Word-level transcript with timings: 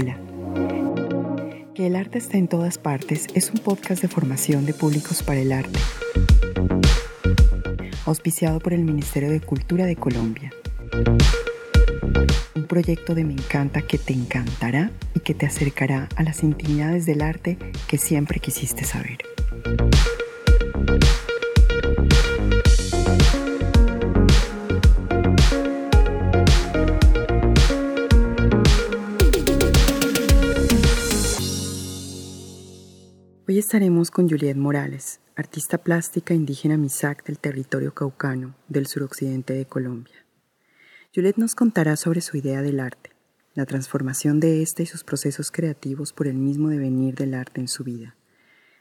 Hola. 0.00 0.16
Que 1.74 1.88
el 1.88 1.96
arte 1.96 2.18
esté 2.18 2.38
en 2.38 2.46
todas 2.46 2.78
partes 2.78 3.26
es 3.34 3.50
un 3.50 3.58
podcast 3.58 4.00
de 4.00 4.06
formación 4.06 4.64
de 4.64 4.72
públicos 4.72 5.24
para 5.24 5.40
el 5.40 5.50
arte, 5.50 5.76
auspiciado 8.06 8.60
por 8.60 8.74
el 8.74 8.84
Ministerio 8.84 9.28
de 9.28 9.40
Cultura 9.40 9.86
de 9.86 9.96
Colombia. 9.96 10.52
Un 12.54 12.66
proyecto 12.68 13.16
de 13.16 13.24
Me 13.24 13.32
encanta 13.32 13.82
que 13.82 13.98
te 13.98 14.12
encantará 14.12 14.92
y 15.14 15.20
que 15.20 15.34
te 15.34 15.46
acercará 15.46 16.08
a 16.14 16.22
las 16.22 16.44
intimidades 16.44 17.04
del 17.04 17.20
arte 17.20 17.58
que 17.88 17.98
siempre 17.98 18.38
quisiste 18.38 18.84
saber. 18.84 19.27
Estaremos 33.68 34.10
con 34.10 34.30
Juliette 34.30 34.56
Morales, 34.56 35.20
artista 35.36 35.76
plástica 35.76 36.32
indígena 36.32 36.78
Misak 36.78 37.22
del 37.26 37.38
territorio 37.38 37.92
caucano 37.92 38.54
del 38.66 38.86
suroccidente 38.86 39.52
de 39.52 39.66
Colombia. 39.66 40.24
Juliette 41.14 41.36
nos 41.36 41.54
contará 41.54 41.96
sobre 41.96 42.22
su 42.22 42.38
idea 42.38 42.62
del 42.62 42.80
arte, 42.80 43.10
la 43.52 43.66
transformación 43.66 44.40
de 44.40 44.62
éste 44.62 44.84
y 44.84 44.86
sus 44.86 45.04
procesos 45.04 45.50
creativos 45.50 46.14
por 46.14 46.28
el 46.28 46.36
mismo 46.38 46.70
devenir 46.70 47.14
del 47.14 47.34
arte 47.34 47.60
en 47.60 47.68
su 47.68 47.84
vida, 47.84 48.16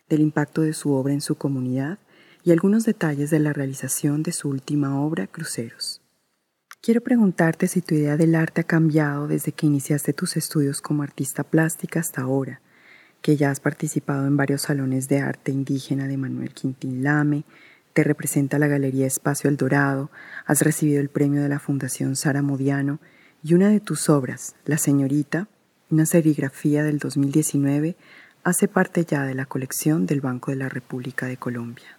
del 0.08 0.22
impacto 0.22 0.62
de 0.62 0.72
su 0.72 0.94
obra 0.94 1.12
en 1.12 1.20
su 1.20 1.36
comunidad 1.36 2.00
y 2.46 2.54
algunos 2.54 2.86
detalles 2.86 3.30
de 3.30 3.40
la 3.40 3.52
realización 3.52 4.24
de 4.24 4.32
su 4.32 4.48
última 4.48 5.02
obra, 5.02 5.28
Cruceros. 5.28 6.02
Quiero 6.80 7.02
preguntarte 7.02 7.68
si 7.68 7.82
tu 7.82 7.94
idea 7.94 8.16
del 8.16 8.36
arte 8.36 8.62
ha 8.62 8.64
cambiado 8.64 9.28
desde 9.28 9.52
que 9.52 9.68
iniciaste 9.68 10.14
tus 10.14 10.38
estudios 10.38 10.80
como 10.80 11.04
artista 11.04 11.44
plástica 11.44 12.00
hasta 12.00 12.22
ahora 12.22 12.62
que 13.22 13.36
ya 13.36 13.52
has 13.52 13.60
participado 13.60 14.28
en 14.28 14.38
varios 14.38 14.64
salones 14.64 15.08
de 15.08 15.20
arte 15.20 15.52
indígena 15.52 16.08
de 16.08 16.18
Manuel 16.18 16.54
Quintín 16.54 17.04
Lame, 17.04 17.44
te 17.94 18.04
representa 18.04 18.60
la 18.60 18.68
Galería 18.68 19.08
Espacio 19.08 19.50
El 19.50 19.58
Dorado, 19.58 20.12
has 20.46 20.62
recibido 20.62 21.02
el 21.02 21.10
premio 21.10 21.42
de 21.42 21.50
la 21.50 21.60
Fundación 21.60 22.16
Sara 22.16 22.42
Modiano 22.42 23.00
y 23.44 23.54
una 23.54 23.70
de 23.70 23.80
tus 23.80 24.10
obras, 24.10 24.56
La 24.66 24.78
Señorita, 24.78 25.48
una 25.90 26.06
serigrafía 26.06 26.84
del 26.84 27.00
2019, 27.00 27.96
hace 28.44 28.68
parte 28.68 29.04
ya 29.04 29.24
de 29.24 29.34
la 29.36 29.46
colección 29.46 30.06
del 30.06 30.22
Banco 30.22 30.52
de 30.52 30.58
la 30.58 30.70
República 30.70 31.26
de 31.26 31.38
Colombia. 31.38 31.98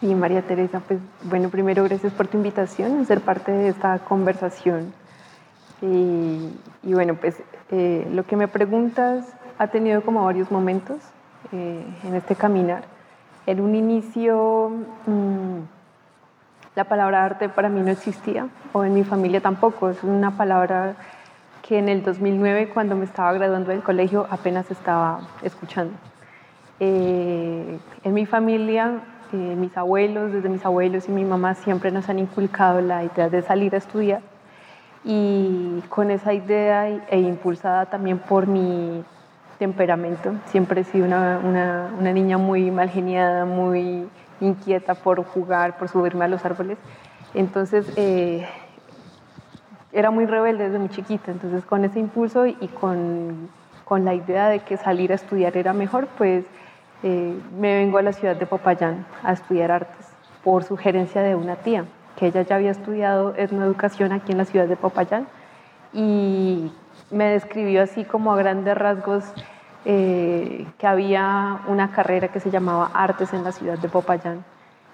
Sí, 0.00 0.14
María 0.14 0.46
Teresa, 0.46 0.80
pues 0.80 1.00
bueno, 1.24 1.50
primero 1.50 1.84
gracias 1.84 2.12
por 2.12 2.26
tu 2.26 2.36
invitación 2.38 3.00
a 3.00 3.04
ser 3.04 3.20
parte 3.20 3.52
de 3.52 3.68
esta 3.68 3.98
conversación. 4.00 4.92
Y, 5.82 6.92
bueno, 6.92 7.16
pues 7.16 7.36
eh, 7.70 8.06
lo 8.12 8.24
que 8.26 8.36
me 8.36 8.48
preguntas 8.48 9.26
ha 9.60 9.66
tenido 9.66 10.00
como 10.00 10.24
varios 10.24 10.50
momentos 10.50 10.96
eh, 11.52 11.84
en 12.04 12.14
este 12.14 12.34
caminar. 12.34 12.82
En 13.44 13.60
un 13.60 13.74
inicio, 13.74 14.70
mm, 15.06 15.58
la 16.74 16.84
palabra 16.84 17.26
arte 17.26 17.50
para 17.50 17.68
mí 17.68 17.80
no 17.80 17.90
existía, 17.90 18.48
o 18.72 18.84
en 18.84 18.94
mi 18.94 19.04
familia 19.04 19.42
tampoco. 19.42 19.90
Es 19.90 20.02
una 20.02 20.30
palabra 20.30 20.94
que 21.60 21.78
en 21.78 21.90
el 21.90 22.02
2009, 22.02 22.70
cuando 22.72 22.96
me 22.96 23.04
estaba 23.04 23.34
graduando 23.34 23.70
del 23.70 23.82
colegio, 23.82 24.26
apenas 24.30 24.70
estaba 24.70 25.20
escuchando. 25.42 25.92
Eh, 26.78 27.78
en 28.02 28.14
mi 28.14 28.24
familia, 28.24 29.02
eh, 29.34 29.36
mis 29.36 29.76
abuelos, 29.76 30.32
desde 30.32 30.48
mis 30.48 30.64
abuelos 30.64 31.06
y 31.06 31.12
mi 31.12 31.24
mamá, 31.24 31.54
siempre 31.54 31.90
nos 31.90 32.08
han 32.08 32.18
inculcado 32.18 32.80
la 32.80 33.04
idea 33.04 33.28
de 33.28 33.42
salir 33.42 33.74
a 33.74 33.78
estudiar. 33.78 34.22
Y 35.04 35.82
con 35.90 36.10
esa 36.10 36.32
idea 36.32 36.88
e 36.88 37.20
impulsada 37.20 37.84
también 37.90 38.20
por 38.20 38.46
mi 38.46 39.04
temperamento. 39.60 40.32
Siempre 40.46 40.80
he 40.80 40.84
sido 40.84 41.04
una, 41.04 41.38
una, 41.98 42.12
niña 42.12 42.38
muy 42.38 42.70
mal 42.70 42.88
geniada, 42.88 43.44
muy 43.44 44.08
inquieta 44.40 44.94
por 44.94 45.22
jugar, 45.22 45.76
por 45.76 45.88
subirme 45.88 46.24
a 46.24 46.28
los 46.28 46.42
árboles. 46.46 46.78
Entonces, 47.34 47.86
eh, 47.96 48.48
era 49.92 50.10
muy 50.10 50.24
rebelde 50.24 50.64
desde 50.64 50.78
muy 50.78 50.88
chiquita. 50.88 51.30
Entonces, 51.30 51.62
con 51.66 51.84
ese 51.84 52.00
impulso 52.00 52.46
y 52.46 52.54
con, 52.80 53.50
con 53.84 54.06
la 54.06 54.14
idea 54.14 54.48
de 54.48 54.60
que 54.60 54.78
salir 54.78 55.12
a 55.12 55.16
estudiar 55.16 55.54
era 55.58 55.74
mejor, 55.74 56.08
pues 56.16 56.46
eh, 57.02 57.38
me 57.58 57.76
vengo 57.76 57.98
a 57.98 58.02
la 58.02 58.14
ciudad 58.14 58.36
de 58.36 58.46
Popayán 58.46 59.04
a 59.22 59.34
estudiar 59.34 59.70
artes 59.72 60.06
por 60.42 60.64
sugerencia 60.64 61.20
de 61.20 61.34
una 61.34 61.56
tía, 61.56 61.84
que 62.16 62.28
ella 62.28 62.40
ya 62.42 62.56
había 62.56 62.70
estudiado 62.70 63.34
etnoeducación 63.36 64.12
aquí 64.12 64.32
en 64.32 64.38
la 64.38 64.46
ciudad 64.46 64.66
de 64.66 64.76
Popayán 64.76 65.26
y 65.92 66.72
me 67.10 67.26
describió 67.30 67.82
así 67.82 68.04
como 68.04 68.32
a 68.32 68.36
grandes 68.36 68.76
rasgos 68.76 69.24
eh, 69.84 70.66
que 70.78 70.86
había 70.86 71.60
una 71.66 71.90
carrera 71.90 72.28
que 72.28 72.40
se 72.40 72.50
llamaba 72.50 72.90
Artes 72.92 73.32
en 73.32 73.44
la 73.44 73.52
ciudad 73.52 73.78
de 73.78 73.88
Popayán 73.88 74.44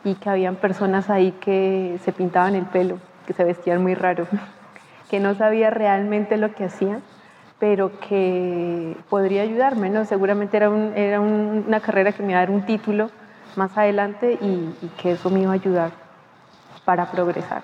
y 0.05 0.15
que 0.15 0.31
habían 0.31 0.56
personas 0.56 1.11
ahí 1.11 1.33
que 1.33 1.99
se 2.05 2.12
pintaban 2.12 2.55
el 2.55 2.67
pelo, 2.67 2.99
que 3.27 3.33
se 3.33 3.43
vestían 3.43 3.83
muy 3.83 3.94
raro, 3.94 4.27
que 5.11 5.19
no 5.19 5.34
sabía 5.34 5.71
realmente 5.71 6.37
lo 6.37 6.55
que 6.55 6.65
hacían, 6.65 7.03
pero 7.59 7.99
que 7.99 8.97
podría 9.09 9.43
ayudarme, 9.43 9.91
¿no? 9.91 10.05
Seguramente 10.05 10.56
era, 10.56 10.71
era 10.94 11.21
una 11.21 11.81
carrera 11.81 12.12
que 12.12 12.23
me 12.23 12.33
iba 12.33 12.38
a 12.38 12.43
dar 12.43 12.50
un 12.50 12.62
título 12.62 13.11
más 13.56 13.77
adelante 13.77 14.38
y, 14.41 14.73
que 15.03 15.12
eso 15.12 15.31
me 15.31 15.41
iba 15.41 15.50
a 15.50 15.55
ayudar 15.55 15.91
para 16.84 17.11
progresar. 17.11 17.62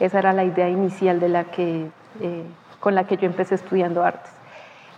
Esa 0.00 0.18
era 0.20 0.32
la 0.32 0.44
idea 0.44 0.68
inicial 0.68 1.20
de 1.20 1.28
la 1.28 1.44
que... 1.44 1.90
Eh, 2.20 2.44
con 2.84 2.94
la 2.94 3.04
que 3.04 3.16
yo 3.16 3.24
empecé 3.24 3.54
estudiando 3.54 4.04
artes. 4.04 4.30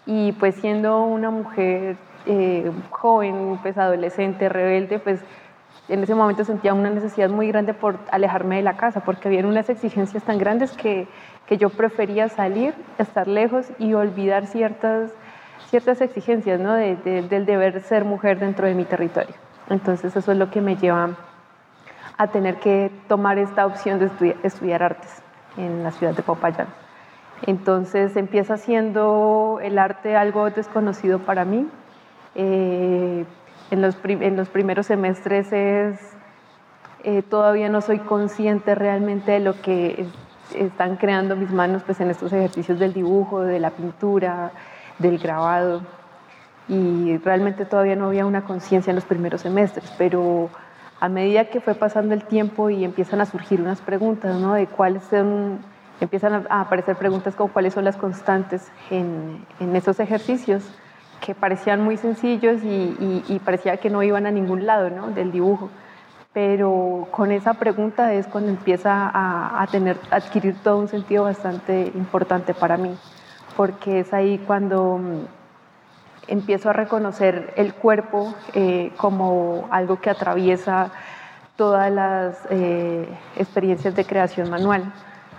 Y 0.06 0.32
pues 0.32 0.56
siendo 0.56 1.04
una 1.04 1.30
mujer 1.30 1.96
eh, 2.26 2.68
joven, 2.90 3.60
pues 3.62 3.78
adolescente, 3.78 4.48
rebelde, 4.48 4.98
pues 4.98 5.20
en 5.88 6.02
ese 6.02 6.16
momento 6.16 6.44
sentía 6.44 6.74
una 6.74 6.90
necesidad 6.90 7.30
muy 7.30 7.46
grande 7.46 7.74
por 7.74 8.00
alejarme 8.10 8.56
de 8.56 8.62
la 8.62 8.76
casa, 8.76 9.04
porque 9.04 9.28
había 9.28 9.46
unas 9.46 9.68
exigencias 9.70 10.24
tan 10.24 10.36
grandes 10.36 10.72
que, 10.72 11.06
que 11.46 11.58
yo 11.58 11.70
prefería 11.70 12.28
salir, 12.28 12.74
estar 12.98 13.28
lejos 13.28 13.66
y 13.78 13.94
olvidar 13.94 14.46
ciertas, 14.46 15.12
ciertas 15.68 16.00
exigencias 16.00 16.58
¿no? 16.58 16.72
del 16.72 17.46
deber 17.46 17.82
ser 17.82 18.04
mujer 18.04 18.40
dentro 18.40 18.66
de 18.66 18.74
mi 18.74 18.84
territorio. 18.84 19.36
Entonces 19.70 20.16
eso 20.16 20.32
es 20.32 20.38
lo 20.38 20.50
que 20.50 20.60
me 20.60 20.74
lleva 20.74 21.10
a 22.18 22.26
tener 22.26 22.56
que 22.56 22.90
tomar 23.06 23.38
esta 23.38 23.64
opción 23.64 24.00
de 24.00 24.06
estudiar, 24.06 24.36
estudiar 24.42 24.82
artes 24.82 25.22
en 25.56 25.84
la 25.84 25.92
ciudad 25.92 26.14
de 26.14 26.24
Popayán. 26.24 26.85
Entonces 27.42 28.16
empieza 28.16 28.56
siendo 28.56 29.58
el 29.62 29.78
arte 29.78 30.16
algo 30.16 30.48
desconocido 30.50 31.18
para 31.18 31.44
mí. 31.44 31.68
Eh, 32.34 33.24
en, 33.70 33.82
los 33.82 34.48
primeros 34.48 34.86
semestres 34.86 35.48
eh, 37.04 37.22
todavía 37.22 37.68
no 37.68 37.80
soy 37.80 37.98
consciente 37.98 38.74
realmente 38.74 39.32
de 39.32 39.40
lo 39.40 39.60
que 39.60 40.06
están 40.54 40.96
creando 40.96 41.36
mis 41.36 41.50
manos 41.50 41.82
pues, 41.82 42.00
en 42.00 42.10
estos 42.10 42.32
ejercicios 42.32 42.78
del 42.78 42.92
dibujo, 42.92 43.42
de 43.42 43.58
la 43.58 43.70
pintura, 43.70 44.52
del 44.98 45.18
grabado. 45.18 45.82
Y 46.68 47.18
realmente 47.18 47.64
todavía 47.64 47.96
no 47.96 48.06
había 48.06 48.26
una 48.26 48.42
conciencia 48.42 48.90
en 48.90 48.96
los 48.96 49.04
primeros 49.04 49.42
semestres, 49.42 49.92
pero 49.98 50.50
a 50.98 51.08
medida 51.08 51.44
que 51.44 51.60
fue 51.60 51.74
pasando 51.74 52.14
el 52.14 52.24
tiempo 52.24 52.70
y 52.70 52.84
empiezan 52.84 53.20
a 53.20 53.26
surgir 53.26 53.60
unas 53.60 53.80
preguntas 53.80 54.40
¿no? 54.40 54.54
de 54.54 54.66
cuáles 54.66 55.04
son 55.04 55.60
empiezan 56.00 56.46
a 56.48 56.60
aparecer 56.60 56.96
preguntas 56.96 57.34
como 57.34 57.52
cuáles 57.52 57.74
son 57.74 57.84
las 57.84 57.96
constantes 57.96 58.70
en, 58.90 59.44
en 59.60 59.76
esos 59.76 60.00
ejercicios 60.00 60.64
que 61.20 61.34
parecían 61.34 61.82
muy 61.82 61.96
sencillos 61.96 62.62
y, 62.62 63.40
parecía 63.44 63.76
que 63.78 63.90
no 63.90 64.02
iban 64.02 64.26
a 64.26 64.30
ningún 64.30 64.66
lado 64.66 64.90
¿no? 64.90 65.08
del 65.08 65.32
dibujo. 65.32 65.70
Pero 66.32 67.08
con 67.10 67.32
esa 67.32 67.54
pregunta 67.54 68.12
es 68.12 68.26
cuando 68.26 68.50
empieza 68.50 69.10
a, 69.12 69.66
tener, 69.70 69.98
adquirir 70.10 70.54
todo 70.62 70.78
un 70.78 70.88
sentido 70.88 71.24
bastante 71.24 71.90
importante 71.94 72.52
para 72.52 72.76
mí, 72.76 72.94
porque 73.56 74.00
es 74.00 74.12
ahí 74.12 74.38
cuando 74.46 74.98
mm, 74.98 75.20
empiezo 76.28 76.68
a 76.68 76.74
reconocer 76.74 77.54
el 77.56 77.72
cuerpo 77.72 78.34
eh, 78.52 78.92
como 78.98 79.66
algo 79.70 79.98
que 79.98 80.10
atraviesa 80.10 80.90
todas 81.56 81.90
las 81.90 82.36
eh, 82.50 83.08
experiencias 83.36 83.96
de 83.96 84.04
creación 84.04 84.50
manual 84.50 84.92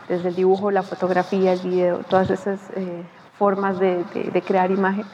desde 0.08 0.30
el 0.30 0.36
dibujo, 0.36 0.72
la 0.72 0.84
fotografía, 0.84 1.54
el 1.54 1.60
video, 1.60 2.00
todas 2.00 2.30
esas 2.30 2.60
eh, 2.76 3.04
formas 3.38 3.80
de, 3.80 4.04
crear 4.46 4.72
imagen. 4.72 5.06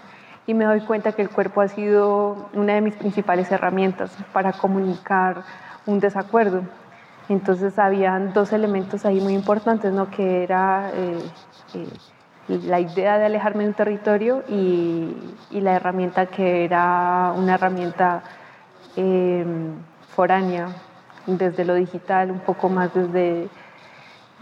Y 0.45 0.53
me 0.53 0.65
doy 0.65 0.81
cuenta 0.81 1.13
que 1.13 1.21
el 1.21 1.29
cuerpo 1.29 1.61
ha 1.61 1.67
sido 1.67 2.49
una 2.53 2.73
de 2.73 2.81
mis 2.81 2.95
principales 2.95 3.51
herramientas 3.51 4.11
para 4.33 4.51
comunicar 4.53 5.43
un 5.85 5.99
desacuerdo. 5.99 6.63
Entonces 7.29 7.79
habían 7.79 8.33
dos 8.33 8.51
elementos 8.51 9.05
ahí 9.05 9.21
muy 9.21 9.33
importantes, 9.33 9.93
¿no? 9.93 10.11
que 10.11 10.43
era 10.43 10.91
eh, 10.93 11.17
eh, 11.75 12.59
la 12.65 12.81
idea 12.81 13.17
de 13.17 13.25
alejarme 13.25 13.63
de 13.63 13.69
un 13.69 13.75
territorio 13.75 14.43
y, 14.49 15.15
y 15.49 15.61
la 15.61 15.75
herramienta 15.75 16.25
que 16.25 16.65
era 16.65 17.33
una 17.35 17.55
herramienta 17.55 18.23
foránea, 20.09 20.67
desde 21.25 21.65
lo 21.65 21.73
digital, 21.75 22.31
un 22.31 22.39
poco 22.39 22.69
más 22.69 22.93
desde 22.93 23.49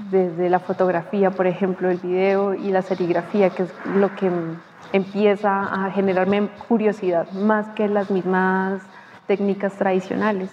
desde 0.09 0.49
la 0.49 0.59
fotografía, 0.59 1.31
por 1.31 1.47
ejemplo, 1.47 1.89
el 1.89 1.97
video 1.97 2.53
y 2.53 2.71
la 2.71 2.81
serigrafía, 2.81 3.49
que 3.49 3.63
es 3.63 3.73
lo 3.95 4.15
que 4.15 4.31
empieza 4.93 5.85
a 5.85 5.91
generarme 5.91 6.49
curiosidad 6.67 7.29
más 7.31 7.67
que 7.69 7.87
las 7.87 8.09
mismas 8.09 8.81
técnicas 9.27 9.73
tradicionales. 9.73 10.51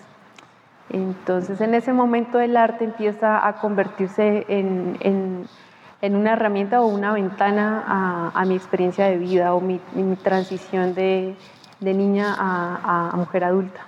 Entonces 0.91 1.61
en 1.61 1.75
ese 1.75 1.93
momento 1.93 2.41
el 2.41 2.57
arte 2.57 2.85
empieza 2.85 3.47
a 3.47 3.55
convertirse 3.61 4.47
en, 4.49 4.97
en, 5.01 6.17
una 6.17 6.33
herramienta 6.33 6.81
o 6.81 6.87
una 6.87 7.13
ventana 7.13 8.33
a, 8.35 8.45
mi 8.47 8.55
experiencia 8.55 9.07
de 9.07 9.19
vida 9.19 9.55
o 9.55 9.61
mi, 9.61 9.81
transición 10.23 10.95
de, 10.95 11.37
de 11.81 11.95
niña 11.95 12.35
a, 12.39 13.11
a, 13.13 13.17
mujer 13.17 13.45
adulta. 13.45 13.88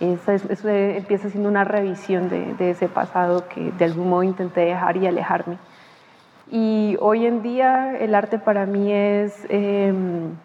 Eso, 0.00 0.32
eso, 0.32 0.68
empieza 0.68 1.28
siendo 1.28 1.48
una 1.48 1.64
revisión 1.64 2.28
de, 2.28 2.54
de, 2.54 2.70
ese 2.70 2.88
pasado 2.88 3.48
que 3.48 3.72
de 3.72 3.84
algún 3.84 4.08
modo 4.10 4.22
intenté 4.22 4.60
dejar 4.60 4.96
y 4.96 5.06
alejarme. 5.06 5.58
Y 6.50 6.96
hoy 7.00 7.26
en 7.26 7.42
día 7.42 7.96
el 7.98 8.14
arte 8.14 8.38
para 8.38 8.66
mí 8.66 8.92
es... 8.92 9.46
Em, 9.48 10.36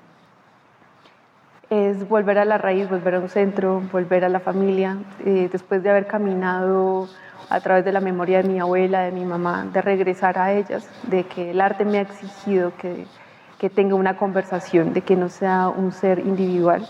es 1.70 2.08
volver 2.08 2.38
a 2.38 2.46
la 2.46 2.58
raíz, 2.58 2.90
volver 2.90 3.16
a 3.16 3.20
un 3.20 3.30
centro, 3.30 3.82
volver 3.92 4.24
a 4.26 4.30
la 4.30 4.40
familia, 4.40 4.98
eh, 5.26 5.50
después 5.52 5.82
de 5.82 5.90
haber 5.90 6.06
caminado 6.06 7.08
a 7.50 7.60
través 7.62 7.84
de 7.86 7.92
la 7.92 8.00
memoria 8.00 8.42
de 8.42 8.50
mi 8.50 8.60
abuela, 8.60 9.02
de 9.02 9.12
mi 9.12 9.26
mamá, 9.26 9.66
de 9.72 9.82
regresar 9.82 10.38
a 10.38 10.54
ellas, 10.54 10.88
de 11.04 11.24
que 11.24 11.52
el 11.52 11.62
arte 11.62 11.86
me 11.86 11.98
ha 11.98 12.02
exigido 12.02 12.74
que, 12.78 13.06
que 13.58 13.70
tenga 13.70 13.96
una 13.96 14.18
conversación, 14.18 14.94
de 14.94 15.02
que 15.02 15.16
no 15.16 15.30
sea 15.30 15.70
un 15.70 15.92
ser 15.92 16.20
individual, 16.20 16.88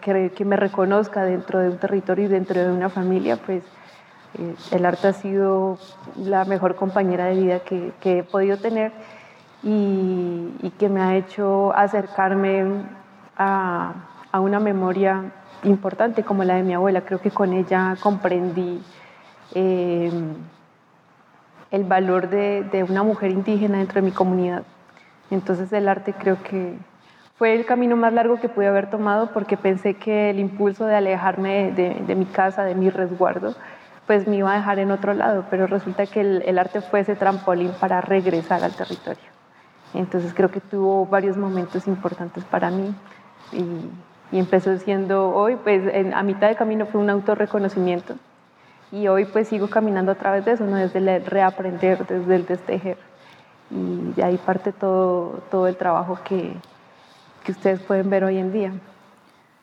que, 0.00 0.30
que, 0.36 0.44
me 0.44 0.56
reconozca 0.56 1.24
dentro 1.24 1.58
de 1.58 1.70
un 1.70 1.78
territorio 1.78 2.26
y 2.26 2.28
dentro 2.28 2.60
de 2.60 2.70
una 2.70 2.88
familia, 2.88 3.36
pues 3.36 3.64
eh, 4.38 4.54
el 4.70 4.86
arte 4.86 5.08
ha 5.08 5.12
sido 5.12 5.78
la 6.16 6.44
mejor 6.44 6.76
compañera 6.76 7.26
de 7.26 7.34
vida 7.34 7.60
que, 7.60 7.92
que 8.00 8.18
he 8.18 8.22
podido 8.22 8.56
tener 8.56 8.92
y, 9.62 10.54
y 10.62 10.70
que 10.78 10.88
me 10.88 11.00
ha 11.00 11.16
hecho 11.16 11.72
acercarme 11.74 12.84
a, 13.36 13.94
una 14.34 14.60
memoria 14.60 15.32
importante 15.64 16.22
como 16.22 16.44
la 16.44 16.54
de 16.54 16.62
mi 16.62 16.74
abuela. 16.74 17.02
Creo 17.02 17.20
que 17.20 17.30
con 17.30 17.52
ella 17.52 17.96
comprendí 18.00 18.80
em, 19.54 20.34
el 21.70 21.84
valor 21.84 22.28
de, 22.28 22.86
una 22.88 23.02
mujer 23.02 23.30
indígena 23.30 23.78
dentro 23.78 24.00
de 24.00 24.02
mi 24.02 24.12
comunidad. 24.12 24.62
Entonces 25.30 25.72
el 25.72 25.88
arte 25.88 26.12
creo 26.12 26.42
que 26.42 26.76
fue 27.42 27.56
el 27.56 27.66
camino 27.66 27.96
más 27.96 28.12
largo 28.12 28.38
que 28.38 28.48
pude 28.48 28.68
haber 28.68 28.88
tomado 28.88 29.32
porque 29.32 29.56
pensé 29.56 29.94
que 29.94 30.30
el 30.30 30.38
impulso 30.38 30.86
de 30.86 30.94
alejarme 30.94 31.72
de, 31.72 32.14
mi 32.14 32.24
casa, 32.24 32.62
de 32.62 32.76
mi 32.76 32.88
resguardo, 32.88 33.56
pues 34.06 34.28
me 34.28 34.36
iba 34.36 34.52
a 34.52 34.58
dejar 34.58 34.78
en 34.78 34.92
otro 34.92 35.12
lado, 35.12 35.46
pero 35.50 35.66
resulta 35.66 36.06
que 36.06 36.20
el, 36.20 36.42
el 36.46 36.56
arte 36.56 36.80
fue 36.82 37.00
ese 37.00 37.16
trampolín 37.16 37.72
para 37.80 38.00
regresar 38.00 38.62
al 38.62 38.70
territorio. 38.70 39.24
Entonces 39.92 40.32
creo 40.34 40.52
que 40.52 40.60
tuvo 40.60 41.04
varios 41.06 41.36
momentos 41.36 41.88
importantes 41.88 42.44
para 42.44 42.70
mí 42.70 42.94
y, 43.50 44.38
empezó 44.38 44.78
siendo 44.78 45.34
hoy, 45.34 45.56
pues 45.56 45.82
a 46.14 46.22
mitad 46.22 46.48
de 46.48 46.54
camino 46.54 46.86
fue 46.86 47.00
un 47.00 47.10
autorreconocimiento 47.10 48.14
y 48.92 49.08
hoy 49.08 49.24
pues 49.24 49.48
sigo 49.48 49.68
caminando 49.68 50.12
a 50.12 50.14
través 50.14 50.44
de 50.44 50.52
eso, 50.52 50.64
¿no? 50.64 50.76
desde 50.76 51.00
el 51.00 51.26
reaprender, 51.26 52.06
desde 52.06 52.36
el 52.36 52.46
destejer 52.46 52.98
y 53.68 54.12
de 54.12 54.22
ahí 54.22 54.36
parte 54.36 54.70
todo, 54.70 55.40
todo 55.50 55.66
el 55.66 55.74
trabajo 55.74 56.20
que, 56.22 56.54
que 57.44 57.52
ustedes 57.52 57.80
pueden 57.80 58.10
ver 58.10 58.24
hoy 58.24 58.38
en 58.38 58.52
día. 58.52 58.72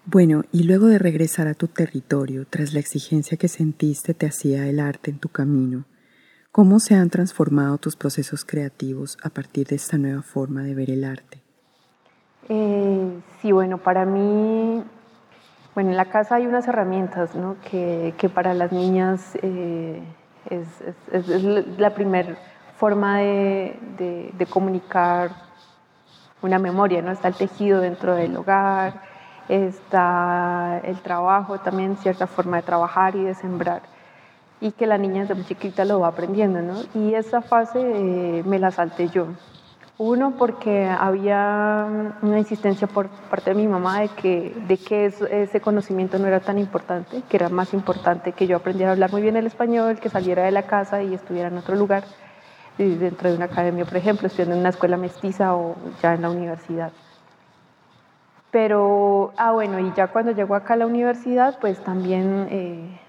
Bueno, 0.05 0.43
y 0.51 0.63
luego 0.63 0.87
de 0.87 0.97
regresar 0.97 1.47
a 1.47 1.53
tu 1.53 1.67
territorio, 1.67 2.45
tras 2.49 2.73
la 2.73 2.79
exigencia 2.79 3.37
que 3.37 3.47
sentiste 3.47 4.13
te 4.13 4.25
hacía 4.25 4.67
el 4.67 4.79
arte 4.79 5.11
en 5.11 5.19
tu 5.19 5.29
camino, 5.29 5.85
¿cómo 6.51 6.79
se 6.79 6.95
han 6.95 7.09
transformado 7.09 7.77
tus 7.77 7.95
procesos 7.95 8.43
creativos 8.43 9.17
a 9.23 9.29
partir 9.29 9.67
de 9.67 9.75
esta 9.75 9.97
nueva 9.97 10.23
forma 10.23 10.63
de 10.63 10.73
ver 10.73 10.89
el 10.89 11.03
arte? 11.03 11.43
Eh, 12.47 13.19
sí, 13.39 13.51
bueno, 13.51 13.77
para 13.77 14.05
mí, 14.05 14.83
bueno, 15.75 15.91
en 15.91 15.97
la 15.97 16.05
casa 16.05 16.35
hay 16.35 16.47
unas 16.47 16.67
herramientas 16.67 17.35
¿no? 17.35 17.57
que, 17.69 18.15
que, 18.17 18.29
para 18.29 18.55
las 18.55 18.71
niñas 18.71 19.37
eh, 19.43 20.01
es, 20.49 20.67
es, 21.11 21.43
la 21.77 21.93
primera 21.93 22.35
forma 22.77 23.19
de, 23.19 23.75
de, 24.37 24.45
comunicar 24.47 25.31
una 26.41 26.59
memoria, 26.59 27.01
¿no? 27.01 27.11
Está 27.11 27.27
el 27.27 27.35
tejido 27.35 27.81
dentro 27.81 28.15
del 28.15 28.35
hogar, 28.35 29.01
está 29.47 30.79
el 30.83 30.99
trabajo, 31.01 31.59
también 31.59 31.97
cierta 31.97 32.27
forma 32.27 32.57
de 32.57 32.63
trabajar 32.63 33.15
y 33.15 33.23
de 33.23 33.35
sembrar 33.35 33.81
y 34.61 34.71
que 34.71 34.85
la 34.85 34.97
niña 34.97 35.21
desde 35.21 35.35
muy 35.35 35.45
chiquita 35.45 35.85
lo 35.85 36.01
va 36.01 36.09
aprendiendo, 36.09 36.61
¿no? 36.61 36.81
Y 36.93 37.13
esa 37.13 37.41
fase 37.41 37.79
eh, 37.79 38.43
me 38.45 38.59
la 38.59 38.71
salté 38.71 39.07
yo. 39.09 39.27
Uno, 39.97 40.35
porque 40.37 40.87
había 40.87 41.85
una 42.21 42.39
insistencia 42.39 42.87
por 42.87 43.09
parte 43.29 43.49
de 43.49 43.55
mi 43.57 43.67
mamá 43.67 43.99
de 43.99 44.07
que, 44.07 44.55
de 44.65 44.77
que 44.77 45.07
ese 45.07 45.59
conocimiento 45.59 46.17
no 46.19 46.27
era 46.27 46.39
tan 46.39 46.57
importante, 46.57 47.21
que 47.29 47.35
era 47.35 47.49
más 47.49 47.73
importante 47.73 48.31
que 48.31 48.47
yo 48.47 48.55
aprendiera 48.55 48.91
a 48.91 48.93
hablar 48.93 49.11
muy 49.11 49.21
bien 49.21 49.35
el 49.35 49.45
español, 49.45 49.99
que 49.99 50.07
saliera 50.07 50.43
de 50.43 50.51
la 50.51 50.63
casa 50.63 51.03
y 51.03 51.13
estuviera 51.13 51.49
en 51.49 51.57
otro 51.57 51.75
lugar, 51.75 52.05
dentro 52.87 53.29
de 53.29 53.35
una 53.35 53.45
academia, 53.45 53.85
por 53.85 53.97
ejemplo, 53.97 54.27
estudiando 54.27 54.55
en 54.55 54.61
una 54.61 54.69
escuela 54.69 54.97
mestiza 54.97 55.55
o 55.55 55.75
ya 56.01 56.13
en 56.13 56.21
la 56.21 56.29
universidad. 56.29 56.91
Pero, 58.51 59.33
ah, 59.37 59.51
bueno, 59.51 59.79
y 59.79 59.93
ya 59.95 60.07
cuando 60.07 60.31
llegó 60.31 60.55
acá 60.55 60.73
a 60.73 60.77
la 60.77 60.87
universidad, 60.87 61.59
pues 61.59 61.83
también 61.83 62.47
eh, 62.49 62.99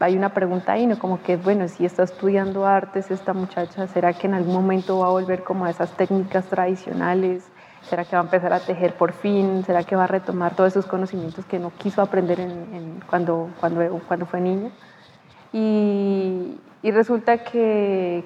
hay 0.00 0.16
una 0.16 0.30
pregunta 0.30 0.72
ahí, 0.72 0.86
¿no? 0.86 0.98
Como 0.98 1.22
que, 1.22 1.36
bueno, 1.36 1.66
si 1.68 1.86
está 1.86 2.02
estudiando 2.02 2.66
artes 2.66 3.10
esta 3.10 3.32
muchacha, 3.32 3.86
¿será 3.86 4.12
que 4.12 4.26
en 4.26 4.34
algún 4.34 4.54
momento 4.54 4.98
va 4.98 5.06
a 5.06 5.10
volver 5.10 5.42
como 5.44 5.64
a 5.64 5.70
esas 5.70 5.92
técnicas 5.92 6.44
tradicionales? 6.46 7.48
¿Será 7.82 8.04
que 8.04 8.16
va 8.16 8.22
a 8.22 8.24
empezar 8.24 8.52
a 8.52 8.60
tejer 8.60 8.94
por 8.94 9.12
fin? 9.12 9.62
¿Será 9.64 9.84
que 9.84 9.96
va 9.96 10.04
a 10.04 10.08
retomar 10.08 10.54
todos 10.54 10.72
esos 10.72 10.86
conocimientos 10.86 11.44
que 11.46 11.58
no 11.58 11.70
quiso 11.70 12.02
aprender 12.02 12.40
en, 12.40 13.00
cuando, 13.08 13.48
cuando, 13.60 14.00
cuando 14.06 14.26
fue 14.26 14.40
niña? 14.40 14.70
Y, 15.52 16.58
y 16.86 16.92
resulta 16.92 17.38
que, 17.38 18.22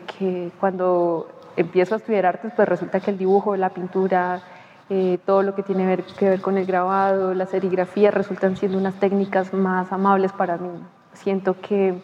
cuando 0.60 1.30
empiezo 1.56 1.94
a 1.94 1.96
estudiar 1.96 2.26
artes, 2.26 2.52
pues 2.54 2.68
resulta 2.68 3.00
que 3.00 3.10
el 3.10 3.16
dibujo, 3.16 3.56
la 3.56 3.70
pintura, 3.70 4.42
eh, 4.90 5.18
todo 5.24 5.42
lo 5.42 5.54
que 5.54 5.62
tiene 5.62 5.96
que 6.18 6.28
ver 6.28 6.42
con 6.42 6.58
el 6.58 6.66
grabado, 6.66 7.32
la 7.32 7.46
serigrafía, 7.46 8.10
resultan 8.10 8.58
siendo 8.58 8.76
unas 8.76 9.00
técnicas 9.00 9.54
más 9.54 9.90
amables 9.92 10.32
para 10.32 10.58
mí. 10.58 10.68
Siento 11.14 11.58
que 11.58 12.02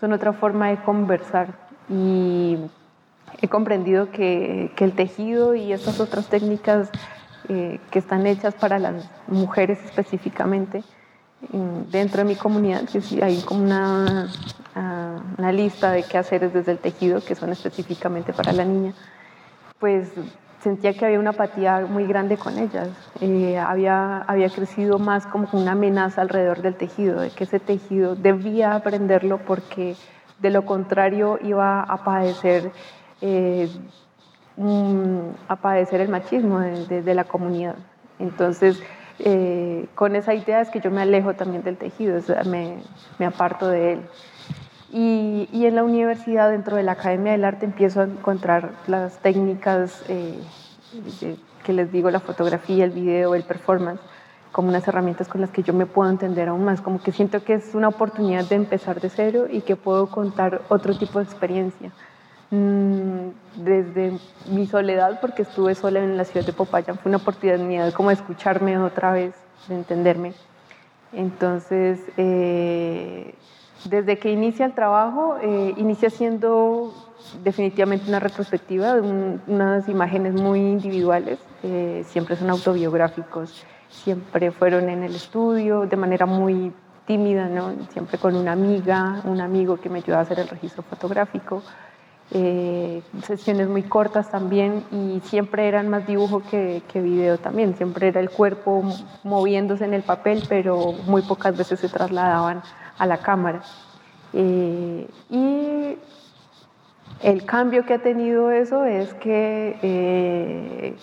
son 0.00 0.12
otra 0.12 0.32
forma 0.32 0.70
de 0.70 0.78
conversar 0.78 1.54
y 1.88 2.58
he 3.40 3.46
comprendido 3.46 4.10
que, 4.10 4.72
el 4.76 4.92
tejido 4.92 5.54
y 5.54 5.72
estas 5.72 6.00
otras 6.00 6.26
técnicas 6.26 6.90
eh, 7.48 7.78
que 7.92 8.00
están 8.00 8.26
hechas 8.26 8.54
para 8.54 8.80
las 8.80 9.08
mujeres 9.28 9.78
específicamente, 9.84 10.82
dentro 11.92 12.22
de 12.22 12.24
mi 12.24 12.34
comunidad, 12.34 12.88
que 12.88 13.00
sí 13.00 13.22
hay 13.22 13.40
como 13.42 13.62
una, 13.62 14.28
una 14.76 15.52
lista 15.52 15.90
de 15.90 16.02
qué 16.02 16.18
hacer 16.18 16.52
desde 16.52 16.72
el 16.72 16.78
tejido 16.78 17.24
que 17.24 17.34
son 17.34 17.50
específicamente 17.50 18.32
para 18.32 18.52
la 18.52 18.64
niña, 18.64 18.92
pues 19.78 20.12
sentía 20.60 20.94
que 20.94 21.06
había 21.06 21.20
una 21.20 21.30
apatía 21.30 21.86
muy 21.88 22.06
grande 22.06 22.36
con 22.36 22.58
ellas. 22.58 22.88
Eh, 23.20 23.58
había, 23.58 24.18
había 24.22 24.48
crecido 24.50 24.98
más 24.98 25.26
como 25.26 25.48
una 25.52 25.72
amenaza 25.72 26.22
alrededor 26.22 26.60
del 26.62 26.74
tejido, 26.74 27.20
de 27.20 27.30
que 27.30 27.44
ese 27.44 27.60
tejido 27.60 28.16
debía 28.16 28.74
aprenderlo 28.74 29.38
porque 29.38 29.96
de 30.40 30.50
lo 30.50 30.66
contrario 30.66 31.38
iba 31.42 31.82
a 31.82 32.04
padecer, 32.04 32.72
eh, 33.20 33.68
a 35.48 35.56
padecer 35.56 36.00
el 36.00 36.08
machismo 36.08 36.60
de, 36.60 37.14
la 37.14 37.24
comunidad. 37.24 37.76
Entonces, 38.18 38.82
eh, 39.20 39.86
con 39.94 40.16
esa 40.16 40.34
idea 40.34 40.60
es 40.60 40.70
que 40.70 40.80
yo 40.80 40.90
me 40.90 41.02
alejo 41.02 41.34
también 41.34 41.62
del 41.62 41.76
tejido, 41.76 42.18
me, 42.44 42.78
me 43.18 43.26
aparto 43.26 43.68
de 43.68 43.92
él. 43.94 44.00
Y, 44.92 45.48
y, 45.52 45.66
en 45.66 45.74
la 45.74 45.82
universidad, 45.82 46.50
dentro 46.50 46.76
de 46.76 46.82
la 46.82 46.92
Academia 46.92 47.32
del 47.32 47.44
Arte, 47.44 47.66
empiezo 47.66 48.00
a 48.00 48.04
encontrar 48.04 48.70
las 48.86 49.18
técnicas 49.18 50.04
eh, 50.08 50.38
que 51.64 51.72
les 51.72 51.90
digo, 51.90 52.10
la 52.10 52.20
fotografía, 52.20 52.84
el 52.84 52.92
video, 52.92 53.34
el 53.34 53.42
performance, 53.42 54.00
como 54.52 54.68
unas 54.68 54.86
herramientas 54.86 55.28
con 55.28 55.40
las 55.40 55.50
que 55.50 55.62
yo 55.62 55.72
me 55.72 55.86
puedo 55.86 56.08
entender 56.08 56.48
aún 56.48 56.64
más, 56.64 56.80
como 56.80 57.02
que 57.02 57.12
siento 57.12 57.42
que 57.42 57.54
es 57.54 57.74
una 57.74 57.88
oportunidad 57.88 58.44
de 58.44 58.54
empezar 58.54 59.00
de 59.00 59.10
cero 59.10 59.46
y 59.50 59.60
que 59.62 59.76
puedo 59.76 60.06
contar 60.06 60.62
otro 60.68 60.96
tipo 60.96 61.18
de 61.18 61.24
experiencia. 61.24 61.90
Mm, 62.50 63.30
desde 63.56 64.12
mi 64.48 64.66
soledad, 64.66 65.18
porque 65.20 65.42
estuve 65.42 65.74
sola 65.74 65.98
en 65.98 66.16
la 66.16 66.24
ciudad 66.24 66.46
de 66.46 66.52
Popayán, 66.52 66.96
fue 66.96 67.10
una 67.10 67.18
oportunidad 67.18 67.92
como 67.92 68.10
de 68.10 68.14
escucharme 68.14 68.78
otra 68.78 69.10
vez, 69.10 69.34
de 69.66 69.74
entenderme. 69.74 70.32
Entonces, 71.12 72.00
eh, 72.16 73.34
desde 73.88 74.18
que 74.18 74.30
inicia 74.32 74.66
el 74.66 74.72
trabajo, 74.72 75.36
eh, 75.42 75.74
inicia 75.76 76.10
siendo 76.10 76.92
definitivamente 77.42 78.08
una 78.08 78.20
retrospectiva, 78.20 78.94
de 78.94 79.00
unas 79.46 79.88
imágenes 79.88 80.34
muy 80.34 80.60
individuales, 80.60 81.38
eh, 81.62 82.04
siempre 82.06 82.36
son 82.36 82.50
autobiográficos, 82.50 83.64
siempre 83.88 84.50
fueron 84.50 84.88
en 84.88 85.02
el 85.02 85.14
estudio, 85.14 85.86
de 85.86 85.96
manera 85.96 86.26
muy 86.26 86.72
tímida, 87.06 87.48
¿no? 87.48 87.72
Siempre 87.92 88.18
con 88.18 88.34
una 88.34 88.52
amiga, 88.52 89.22
un 89.24 89.40
amigo 89.40 89.76
que 89.78 89.88
me 89.88 89.98
ayudaba 89.98 90.20
a 90.20 90.22
hacer 90.22 90.40
el 90.40 90.48
registro 90.48 90.82
fotográfico. 90.82 91.62
Eh, 92.32 93.02
sesiones 93.22 93.68
muy 93.68 93.84
cortas 93.84 94.32
también 94.32 94.82
y 94.90 95.20
siempre 95.20 95.68
eran 95.68 95.88
más 95.88 96.08
dibujo 96.08 96.42
que, 96.50 96.82
que, 96.92 97.00
video 97.00 97.38
también, 97.38 97.76
siempre 97.76 98.08
era 98.08 98.18
el 98.18 98.30
cuerpo 98.30 98.82
moviéndose 99.22 99.84
en 99.84 99.94
el 99.94 100.02
papel, 100.02 100.42
pero 100.48 100.92
muy 101.06 101.22
pocas 101.22 101.56
veces 101.56 101.78
se 101.78 101.88
trasladaban 101.88 102.62
a 102.98 103.06
la 103.06 103.18
cámara. 103.18 103.62
Eh, 104.32 105.08
y 105.30 105.98
el 107.22 107.44
cambio 107.44 107.86
que 107.86 107.94
ha 107.94 108.02
tenido 108.02 108.50
eso 108.50 108.84
es 108.84 109.14
que 109.14 109.78
eh, 109.82 110.96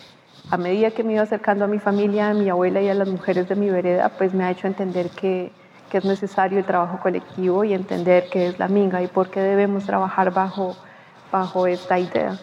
a 0.50 0.57
medida 0.57 0.91
que 0.91 1.03
me 1.03 1.13
iba 1.13 1.23
acercando 1.23 1.65
a 1.65 1.67
mi 1.67 1.79
familia, 1.79 2.29
a 2.29 2.33
mi 2.33 2.50
abuela 2.50 2.81
y 2.81 2.89
a 2.89 2.93
las 2.93 3.07
mujeres 3.07 3.47
de 3.50 3.55
mi 3.55 3.69
vereda, 3.69 4.09
pues 4.17 4.33
me 4.33 4.43
ha 4.43 4.51
hecho 4.51 4.67
entender 4.67 5.09
que, 5.09 5.51
que 5.89 5.97
es 5.97 6.05
necesario 6.05 6.59
el 6.59 6.65
trabajo 6.65 7.00
colectivo 7.00 7.63
y 7.63 7.73
entender 7.73 8.25
qué 8.31 8.47
es 8.47 8.59
la 8.59 8.67
minga 8.67 9.01
y 9.01 9.07
por 9.07 9.29
qué 9.29 9.39
debemos 9.39 9.85
trabajar 9.85 10.33
bajo 10.33 10.75
bajo 11.33 11.65
esta 11.65 12.00
idea. 12.00 12.38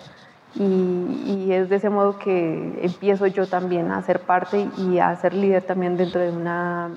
Y, 0.56 1.52
es 1.52 1.68
de 1.68 1.76
ese 1.76 1.88
modo 1.88 2.18
que 2.18 2.80
empiezo 2.82 3.26
yo 3.28 3.46
también 3.46 3.92
a 3.92 4.02
ser 4.02 4.20
parte 4.20 4.68
y 4.76 4.98
a 4.98 5.14
ser 5.16 5.32
líder 5.32 5.62
también 5.62 5.96
dentro 5.96 6.20
de 6.20 6.30
una, 6.30 6.90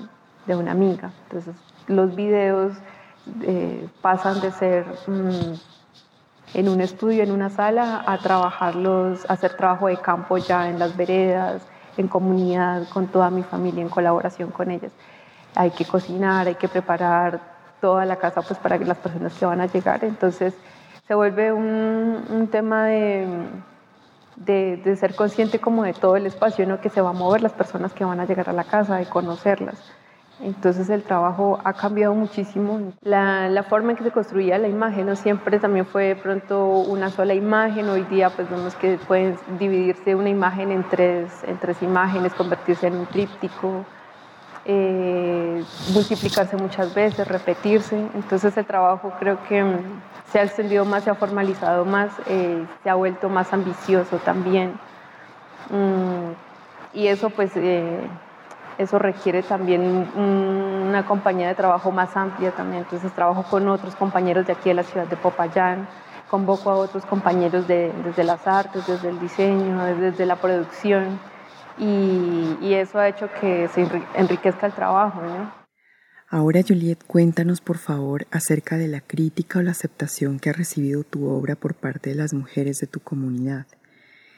de 0.46 0.56
una 0.56 0.72
amiga. 0.72 1.12
Entonces, 1.24 1.54
los 1.86 2.14
videos 2.14 2.74
eh, 3.42 3.88
pasan 4.02 4.40
de 4.40 4.52
ser 4.52 4.84
mm, 5.06 5.54
en 6.54 6.68
un 6.68 6.80
estudio, 6.80 7.22
en 7.22 7.30
una 7.30 7.50
sala, 7.50 8.04
a 8.06 8.18
trabajarlos, 8.18 9.28
a 9.28 9.34
hacer 9.34 9.56
trabajo 9.56 9.88
de 9.88 9.96
campo 9.96 10.38
ya 10.38 10.68
en 10.68 10.78
las 10.78 10.96
veredas, 10.96 11.62
en 11.96 12.08
comunidad, 12.08 12.88
con 12.92 13.06
toda 13.08 13.30
mi 13.30 13.42
familia, 13.42 13.82
en 13.82 13.88
colaboración 13.88 14.50
con 14.50 14.70
ellas. 14.70 14.92
Hay 15.54 15.70
que 15.70 15.84
cocinar, 15.84 16.46
hay 16.46 16.54
que 16.56 16.68
preparar 16.68 17.40
toda 17.80 18.04
la 18.04 18.16
casa 18.16 18.42
pues 18.42 18.58
para 18.58 18.78
las 18.78 18.98
personas 18.98 19.34
que 19.34 19.46
van 19.46 19.60
a 19.60 19.66
llegar. 19.66 20.04
Entonces, 20.04 20.54
se 21.06 21.14
vuelve 21.14 21.52
un, 21.52 22.24
un 22.30 22.48
tema 22.48 22.86
de, 22.86 23.26
de, 24.36 24.76
de, 24.78 24.96
ser 24.96 25.14
consciente 25.14 25.58
como 25.58 25.84
de 25.84 25.92
todo 25.92 26.16
el 26.16 26.26
espacio 26.26 26.66
¿no? 26.66 26.80
que 26.80 26.88
se 26.88 27.00
va 27.00 27.10
a 27.10 27.12
mover, 27.12 27.42
las 27.42 27.52
personas 27.52 27.92
que 27.92 28.04
van 28.04 28.20
a 28.20 28.26
llegar 28.26 28.48
a 28.48 28.52
la 28.52 28.64
casa, 28.64 28.96
de 28.96 29.06
conocerlas. 29.06 29.76
Entonces 30.40 30.90
el 30.90 31.02
trabajo 31.02 31.60
ha 31.64 31.72
cambiado 31.74 32.14
muchísimo. 32.14 32.92
La, 33.02 33.64
forma 33.68 33.92
en 33.92 33.96
que 33.96 34.04
se 34.04 34.10
construía 34.10 34.58
la 34.58 34.68
imagen 34.68 35.06
no 35.06 35.16
siempre 35.16 35.58
también 35.58 35.86
fue 35.86 36.04
de 36.04 36.16
pronto 36.16 36.66
una 36.66 37.10
sola 37.10 37.34
imagen. 37.34 37.88
Hoy 37.88 38.02
día 38.04 38.30
pues 38.30 38.50
vemos 38.50 38.74
que 38.74 38.98
pueden 39.06 39.38
dividirse 39.58 40.14
una 40.14 40.28
imagen 40.28 40.72
en 40.72 40.82
tres, 40.88 41.30
en 41.46 41.58
tres 41.58 41.80
imágenes, 41.82 42.34
convertirse 42.34 42.88
en 42.88 42.96
un 42.96 43.06
tríptico, 43.06 43.84
eh, 44.64 45.62
multiplicarse 45.92 46.56
muchas 46.56 46.92
veces, 46.94 47.28
repetirse. 47.28 47.96
Entonces 48.14 48.56
el 48.56 48.66
trabajo 48.66 49.12
creo 49.20 49.38
que 49.48 49.64
se 50.32 50.40
ha 50.40 50.42
extendido 50.42 50.84
más, 50.84 51.04
se 51.04 51.10
ha 51.10 51.14
formalizado 51.14 51.84
más, 51.84 52.10
eh, 52.26 52.66
se 52.82 52.90
ha 52.90 52.96
vuelto 52.96 53.28
más 53.28 53.52
ambicioso 53.52 54.18
también. 54.18 54.72
Mm, 55.70 56.32
y 56.92 57.06
eso 57.06 57.30
pues 57.30 57.52
eh, 57.56 58.08
eso 58.78 58.98
requiere 58.98 59.42
también 59.42 59.82
una 60.16 61.06
compañía 61.06 61.48
de 61.48 61.54
trabajo 61.54 61.90
más 61.90 62.16
amplia 62.16 62.50
también. 62.52 62.82
Entonces 62.82 63.12
trabajo 63.12 63.44
con 63.44 63.68
otros 63.68 63.94
compañeros 63.96 64.46
de 64.46 64.52
aquí 64.52 64.70
de 64.70 64.74
la 64.74 64.82
ciudad 64.82 65.06
de 65.06 65.16
Popayán, 65.16 65.88
convoco 66.30 66.70
a 66.70 66.76
otros 66.76 67.04
compañeros 67.06 67.68
de, 67.68 67.92
desde 68.04 68.24
las 68.24 68.46
artes, 68.46 68.86
desde 68.86 69.08
el 69.08 69.20
diseño, 69.20 69.84
desde 69.84 70.26
la 70.26 70.36
producción 70.36 71.18
y, 71.78 72.74
eso 72.74 72.98
ha 72.98 73.08
hecho 73.08 73.28
que 73.40 73.68
se 73.68 73.86
enriquezca 74.14 74.66
el 74.66 74.72
trabajo. 74.72 75.20
Ahora, 76.28 76.60
Juliet, 76.66 76.98
cuéntanos 77.06 77.60
por 77.60 77.78
favor 77.78 78.26
acerca 78.30 78.76
de 78.76 78.88
la 78.88 79.00
crítica 79.00 79.58
o 79.58 79.62
la 79.62 79.72
aceptación 79.72 80.38
que 80.38 80.50
ha 80.50 80.52
recibido 80.52 81.04
tu 81.04 81.28
obra 81.28 81.54
por 81.54 81.74
parte 81.74 82.10
de 82.10 82.16
las 82.16 82.32
mujeres 82.32 82.78
de 82.78 82.86
tu 82.86 83.00
comunidad, 83.00 83.66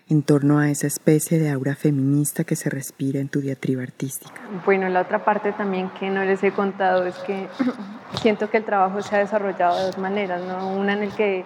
en 0.08 0.22
torno 0.22 0.58
a 0.58 0.70
esa 0.70 0.86
especie 0.86 1.38
de 1.38 1.50
aura 1.50 1.74
feminista 1.74 2.44
que 2.44 2.56
se 2.56 2.70
respira 2.70 3.20
en 3.20 3.28
tu 3.28 3.40
diatriba 3.40 3.82
artística. 3.82 4.40
Bueno, 4.64 4.88
la 4.88 5.00
otra 5.00 5.24
parte 5.24 5.52
también 5.52 5.90
que 5.98 6.10
no 6.10 6.24
les 6.24 6.42
he 6.44 6.52
contado 6.52 7.04
es 7.06 7.16
que 7.18 7.48
siento 8.20 8.48
que 8.50 8.58
el 8.58 8.64
trabajo 8.64 9.02
se 9.02 9.16
ha 9.16 9.18
desarrollado 9.18 9.76
de 9.78 9.84
dos 9.86 9.98
maneras, 9.98 10.42
¿no? 10.42 10.68
Una 10.68 10.92
en 10.92 11.02
el 11.02 11.12
que 11.12 11.44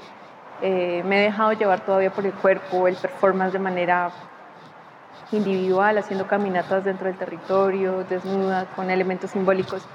eh, 0.63 1.03
me 1.07 1.21
he 1.21 1.23
dejado 1.23 1.53
llevar 1.53 1.85
todavía 1.85 2.11
por 2.11 2.27
el 2.27 2.33
cuerpo, 2.33 2.87
el 2.87 2.97
performance 2.97 3.53
de 3.53 3.59
manera 3.59 4.11
individual, 5.33 5.97
haciendo 5.97 6.27
caminatas 6.27 6.85
dentro 6.85 7.07
del 7.07 7.17
territorio, 7.17 8.05
desnuda, 8.05 8.67
con 8.77 8.91
elementos 8.91 9.31
simbólicos 9.31 9.87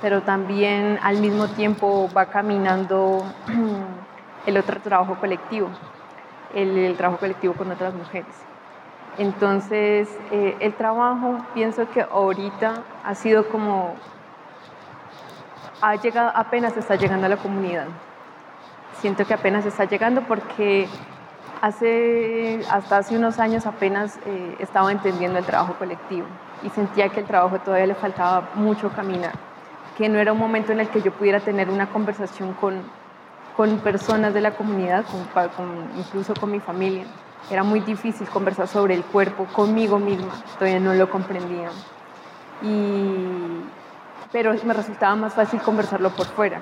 pero 0.00 0.22
también 0.22 0.98
al 1.02 1.18
mismo 1.18 1.48
tiempo 1.48 2.08
va 2.16 2.26
caminando 2.26 3.24
el 4.46 4.56
otro 4.56 4.80
trabajo 4.80 5.18
colectivo, 5.18 5.68
el, 6.54 6.96
trabajo 6.96 7.18
colectivo 7.20 7.54
con 7.54 7.70
otras 7.70 7.94
mujeres. 7.94 8.34
Entonces, 9.18 10.08
eh, 10.30 10.56
el 10.60 10.74
trabajo, 10.74 11.38
pienso 11.54 11.88
que 11.90 12.02
ahorita 12.02 12.82
ha 13.04 13.14
sido 13.14 13.48
como, 13.48 13.94
ha 15.80 15.96
llegado, 15.96 16.30
apenas 16.34 16.76
está 16.76 16.96
llegando 16.96 17.26
a 17.26 17.28
la 17.28 17.36
comunidad. 17.36 17.86
Siento 19.00 19.26
que 19.26 19.34
apenas 19.34 19.66
está 19.66 19.84
llegando 19.84 20.22
porque 20.22 20.88
hace, 21.60 22.60
hasta 22.70 22.98
hace 22.98 23.16
unos 23.16 23.38
años 23.38 23.66
apenas 23.66 24.18
eh, 24.26 24.56
estaba 24.58 24.92
entendiendo 24.92 25.38
el 25.38 25.44
trabajo 25.44 25.74
colectivo 25.74 26.26
y 26.62 26.70
sentía 26.70 27.08
que 27.08 27.20
el 27.20 27.26
trabajo 27.26 27.58
todavía 27.58 27.86
le 27.86 27.94
faltaba 27.94 28.50
mucho 28.54 28.90
caminar 28.90 29.32
que 29.98 30.08
no 30.08 30.20
era 30.20 30.32
un 30.32 30.38
momento 30.38 30.70
en 30.70 30.78
el 30.78 30.88
que 30.88 31.02
yo 31.02 31.10
pudiera 31.10 31.40
tener 31.40 31.68
una 31.68 31.88
conversación 31.88 32.52
con, 32.54 32.82
con 33.58 33.76
personas 33.78 34.32
de 34.32 34.40
la 34.40 34.52
comunidad, 34.52 35.04
incluso 35.96 36.32
con 36.34 36.52
mi 36.52 36.60
familia. 36.60 37.06
Era 37.50 37.64
muy 37.64 37.80
difícil 37.80 38.28
conversar 38.28 38.68
sobre 38.68 38.94
el 38.94 39.02
cuerpo 39.02 39.46
conmigo 39.46 39.98
misma, 39.98 40.32
todavía 40.60 40.78
no 40.78 40.94
lo 40.94 41.10
comprendía. 41.10 41.68
Pero 44.30 44.54
me 44.64 44.74
resultaba 44.74 45.16
más 45.16 45.34
fácil 45.34 45.60
conversarlo 45.60 46.10
por 46.10 46.26
fuera. 46.26 46.60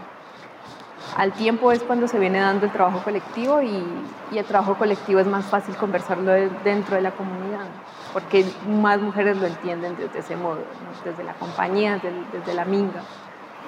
Al 1.18 1.32
tiempo 1.32 1.70
es 1.70 1.82
cuando 1.82 2.08
se 2.08 2.18
viene 2.18 2.40
dando 2.40 2.64
el 2.64 2.72
trabajo 2.72 3.02
colectivo 3.04 3.60
y, 3.60 3.84
y 4.32 4.38
el 4.38 4.46
trabajo 4.46 4.76
colectivo 4.76 5.20
es 5.20 5.26
más 5.26 5.44
fácil 5.44 5.76
conversarlo 5.76 6.32
dentro 6.64 6.96
de 6.96 7.02
la 7.02 7.10
comunidad, 7.10 7.66
porque 8.14 8.46
más 8.66 9.02
mujeres 9.02 9.36
lo 9.36 9.46
entienden 9.46 9.98
desde 9.98 10.20
ese 10.20 10.34
modo, 10.34 10.60
desde 11.04 11.24
la 11.24 11.34
compañía, 11.34 11.96
desde, 11.96 12.24
desde 12.32 12.54
la 12.54 12.64
minga 12.64 13.02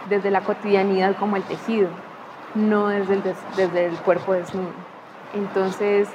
desde 0.09 0.31
la 0.31 0.43
cotidianidad 0.43 1.17
como 1.17 1.37
el 1.37 1.43
tejido, 1.43 1.89
no 2.55 2.89
desde 2.89 3.15
el, 3.15 3.23
desde 3.57 3.87
el 3.87 3.97
cuerpo 3.99 4.33
desnudo. 4.33 4.73
Entonces, 5.35 6.09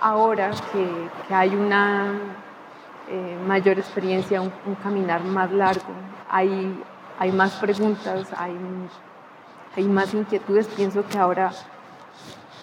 ahora 0.00 0.50
que, 0.72 1.34
hay 1.34 1.54
una 1.54 2.12
eh, 3.08 3.38
mayor 3.46 3.78
experiencia, 3.78 4.40
un, 4.40 4.50
caminar 4.82 5.22
más 5.24 5.50
largo, 5.52 5.92
hay, 6.28 6.82
hay 7.18 7.32
más 7.32 7.52
preguntas, 7.56 8.28
hay, 8.36 8.56
hay 9.76 9.84
más 9.84 10.14
inquietudes, 10.14 10.68
pienso 10.68 11.06
que 11.06 11.18
ahora 11.18 11.52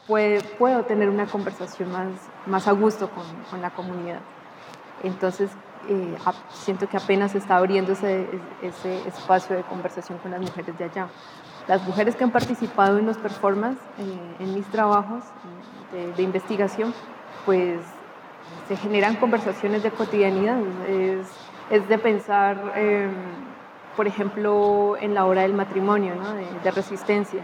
puedo 0.07 0.83
tener 0.85 1.09
una 1.09 1.25
conversación 1.25 1.91
más, 1.91 2.07
más 2.45 2.67
a 2.67 2.71
gusto 2.71 3.09
con, 3.09 3.25
con 3.49 3.61
la 3.61 3.71
comunidad. 3.71 4.21
Entonces, 5.03 5.51
eh, 5.89 6.17
siento 6.51 6.89
que 6.89 6.97
apenas 6.97 7.33
está 7.35 7.57
abriendo 7.57 7.93
ese, 7.93 8.27
espacio 9.07 9.55
de 9.55 9.63
conversación 9.63 10.17
con 10.17 10.31
las 10.31 10.41
mujeres 10.41 10.77
de 10.77 10.83
allá. 10.83 11.07
Las 11.67 11.85
mujeres 11.85 12.15
que 12.15 12.23
han 12.23 12.31
participado 12.31 12.97
en 12.97 13.05
los 13.05 13.17
performances, 13.17 13.83
en 14.39 14.53
mis 14.53 14.65
trabajos 14.67 15.23
de, 16.15 16.23
investigación, 16.23 16.93
pues 17.45 17.79
se 18.67 18.77
generan 18.77 19.15
conversaciones 19.15 19.83
de 19.83 19.91
cotidianidad. 19.91 20.59
Es, 21.69 21.89
de 21.89 21.97
pensar, 21.97 22.71
em, 22.75 23.11
por 23.97 24.07
ejemplo, 24.07 24.95
en 25.01 25.13
la 25.13 25.25
hora 25.25 25.41
del 25.41 25.53
matrimonio, 25.53 26.13
de, 26.63 26.71
resistencia, 26.71 27.41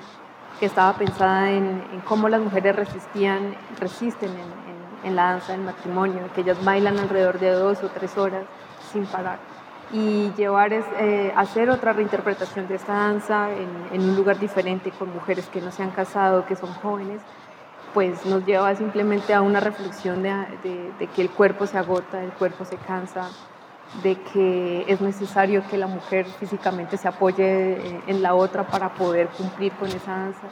que 0.59 0.67
estaba 0.67 0.93
pensada 0.93 1.51
en, 1.51 1.83
cómo 2.07 2.29
las 2.29 2.39
mujeres 2.39 2.75
resistían, 2.77 3.53
resisten 3.81 4.31
en, 4.31 5.09
en 5.09 5.15
la 5.17 5.31
danza 5.31 5.51
del 5.51 5.61
matrimonio, 5.61 6.21
que 6.33 6.41
ellas 6.41 6.63
bailan 6.63 6.97
alrededor 6.97 7.39
de 7.39 7.51
dos 7.51 7.83
o 7.83 7.89
tres 7.89 8.17
horas 8.17 8.45
sin 8.93 9.05
parar. 9.05 9.52
Y 9.93 10.31
llevar 10.31 10.73
es, 10.73 10.85
eh, 10.99 11.31
hacer 11.35 11.69
otra 11.69 11.93
reinterpretación 11.93 12.67
de 12.67 12.75
esta 12.75 12.93
danza 12.93 13.49
en, 13.51 14.01
un 14.01 14.15
lugar 14.15 14.39
diferente 14.39 14.91
con 14.91 15.13
mujeres 15.13 15.45
que 15.47 15.61
no 15.61 15.71
se 15.71 15.83
han 15.83 15.91
casado, 15.91 16.45
que 16.45 16.55
son 16.55 16.73
jóvenes, 16.73 17.21
pues 17.93 18.25
nos 18.25 18.43
lleva 18.45 18.75
simplemente 18.75 19.33
a 19.33 19.41
una 19.41 19.59
reflexión 19.59 20.23
de, 20.23 20.33
de, 20.99 21.07
que 21.07 21.21
el 21.21 21.29
cuerpo 21.29 21.67
se 21.67 21.77
agota, 21.77 22.23
el 22.23 22.31
cuerpo 22.31 22.65
se 22.65 22.77
cansa, 22.77 23.29
de 24.01 24.15
que 24.15 24.83
es 24.87 24.99
necesario 24.99 25.63
que 25.69 25.77
la 25.77 25.85
mujer 25.85 26.25
físicamente 26.25 26.97
se 26.97 27.07
apoye 27.07 28.01
en 28.07 28.23
la 28.23 28.33
otra 28.33 28.65
para 28.65 28.95
poder 28.95 29.27
cumplir 29.27 29.71
con 29.73 29.87
esa 29.89 30.11
danza 30.11 30.47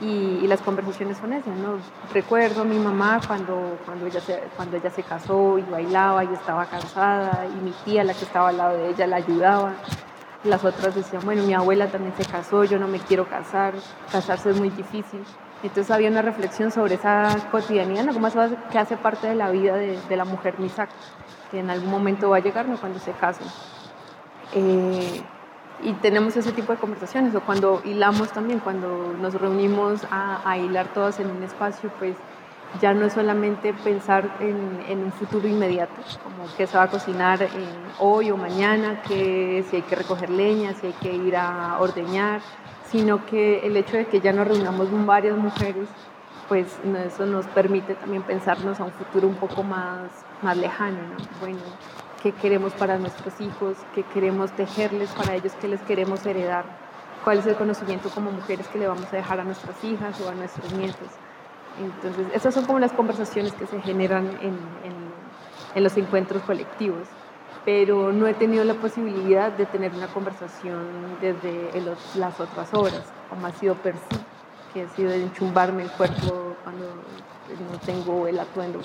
y, 0.00 0.46
las 0.46 0.60
conversaciones 0.60 1.18
son 1.18 1.32
esas, 1.32 1.56
¿no? 1.56 1.76
Recuerdo 2.12 2.62
a 2.62 2.64
mi 2.64 2.78
mamá 2.78 3.20
cuando, 3.26 3.78
cuando, 3.84 4.06
ella 4.06 4.20
se, 4.20 4.42
cuando 4.56 4.76
ella 4.76 4.90
se 4.90 5.02
casó 5.02 5.58
y 5.58 5.62
bailaba 5.62 6.24
y 6.24 6.32
estaba 6.32 6.66
cansada 6.66 7.46
y 7.46 7.62
mi 7.62 7.72
tía, 7.84 8.04
la 8.04 8.14
que 8.14 8.24
estaba 8.24 8.48
al 8.48 8.56
lado 8.56 8.76
de 8.76 8.90
ella, 8.90 9.06
la 9.06 9.16
ayudaba. 9.16 9.74
las 10.44 10.64
otras 10.64 10.94
decían, 10.94 11.22
bueno, 11.24 11.44
mi 11.44 11.54
abuela 11.54 11.86
también 11.86 12.14
se 12.16 12.24
casó, 12.24 12.64
yo 12.64 12.78
no 12.78 12.88
me 12.88 12.98
quiero 12.98 13.28
casar, 13.28 13.74
casarse 14.10 14.50
es 14.50 14.58
muy 14.58 14.70
difícil. 14.70 15.24
Entonces 15.62 15.90
había 15.92 16.10
una 16.10 16.22
reflexión 16.22 16.72
sobre 16.72 16.94
esa 16.94 17.36
cotidianidad, 17.52 18.12
como 18.12 18.26
eso 18.26 18.40
que 18.70 18.78
hace 18.78 18.96
parte 18.96 19.28
de 19.28 19.36
la 19.36 19.50
vida 19.50 19.76
de, 19.76 20.16
la 20.16 20.24
mujer 20.24 20.58
misak, 20.58 20.90
que 21.50 21.60
en 21.60 21.70
algún 21.70 21.90
momento 21.90 22.30
va 22.30 22.38
a 22.38 22.40
llegar, 22.40 22.66
¿no? 22.66 22.76
cuando 22.78 22.98
se 22.98 23.12
casen. 23.12 23.46
Eh, 24.54 25.22
y 25.82 25.92
tenemos 25.94 26.36
ese 26.36 26.52
tipo 26.52 26.72
de 26.72 26.78
conversaciones, 26.78 27.34
o 27.34 27.40
cuando 27.40 27.82
hilamos 27.84 28.30
también, 28.32 28.60
cuando 28.60 29.14
nos 29.20 29.34
reunimos 29.34 30.06
a, 30.10 30.56
hilar 30.56 30.88
todas 30.88 31.18
en 31.20 31.30
un 31.30 31.42
espacio, 31.42 31.90
pues 31.98 32.16
ya 32.80 32.94
no 32.94 33.04
es 33.04 33.12
solamente 33.12 33.74
pensar 33.74 34.36
en, 34.40 34.98
un 35.02 35.12
futuro 35.12 35.48
inmediato, 35.48 35.92
como 36.22 36.54
que 36.56 36.66
se 36.66 36.76
va 36.76 36.84
a 36.84 36.90
cocinar 36.90 37.46
hoy 37.98 38.30
o 38.30 38.36
mañana, 38.36 39.02
que 39.02 39.64
si 39.68 39.76
hay 39.76 39.82
que 39.82 39.96
recoger 39.96 40.30
leña, 40.30 40.72
si 40.74 40.86
hay 40.86 40.92
que 40.94 41.12
ir 41.12 41.36
a 41.36 41.76
ordeñar, 41.80 42.40
sino 42.90 43.26
que 43.26 43.66
el 43.66 43.76
hecho 43.76 43.96
de 43.96 44.06
que 44.06 44.20
ya 44.20 44.32
nos 44.32 44.46
reunamos 44.46 44.88
varias 45.04 45.36
mujeres, 45.36 45.88
pues 46.48 46.66
eso 47.06 47.26
nos 47.26 47.46
permite 47.46 47.94
también 47.94 48.22
pensarnos 48.22 48.78
a 48.80 48.84
un 48.84 48.92
futuro 48.92 49.26
un 49.26 49.36
poco 49.36 49.62
más, 49.62 50.10
más 50.42 50.56
lejano, 50.56 50.98
¿no? 50.98 51.16
Bueno, 51.40 51.58
¿qué 52.22 52.32
queremos 52.32 52.72
para 52.74 52.98
nuestros 52.98 53.40
hijos? 53.40 53.76
¿Qué 53.94 54.04
queremos 54.04 54.52
tejerles 54.52 55.10
para 55.10 55.34
ellos? 55.34 55.52
¿Qué 55.60 55.68
les 55.68 55.80
queremos 55.82 56.24
heredar? 56.24 56.64
¿Cuál 57.24 57.38
es 57.38 57.46
el 57.46 57.56
conocimiento 57.56 58.10
como 58.10 58.30
mujeres 58.30 58.68
que 58.68 58.78
le 58.78 58.86
vamos 58.86 59.12
a 59.12 59.16
dejar 59.16 59.40
a 59.40 59.44
nuestras 59.44 59.82
hijas 59.84 60.20
o 60.20 60.28
a 60.28 60.34
nuestros 60.34 60.72
nietos? 60.72 61.08
Entonces, 61.80 62.26
esas 62.34 62.54
son 62.54 62.64
como 62.64 62.78
las 62.78 62.92
conversaciones 62.92 63.52
que 63.54 63.66
se 63.66 63.80
generan 63.80 64.38
en, 64.40 65.82
los 65.82 65.96
encuentros 65.96 66.42
colectivos, 66.42 67.08
pero 67.64 68.12
no 68.12 68.26
he 68.26 68.34
tenido 68.34 68.62
la 68.64 68.74
posibilidad 68.74 69.50
de 69.50 69.66
tener 69.66 69.92
una 69.94 70.06
conversación 70.08 71.16
desde 71.20 71.70
las 72.16 72.38
otras 72.38 72.72
obras, 72.74 73.04
como 73.30 73.46
ha 73.46 73.52
sido 73.52 73.74
per 73.76 73.94
que 74.74 74.82
ha 74.82 74.88
sido 74.88 75.12
enchumbarme 75.12 75.82
el 75.82 75.90
cuerpo 75.90 76.56
cuando 76.62 76.86
no 77.70 77.78
tengo 77.84 78.26
el 78.26 78.38
atuendo 78.38 78.80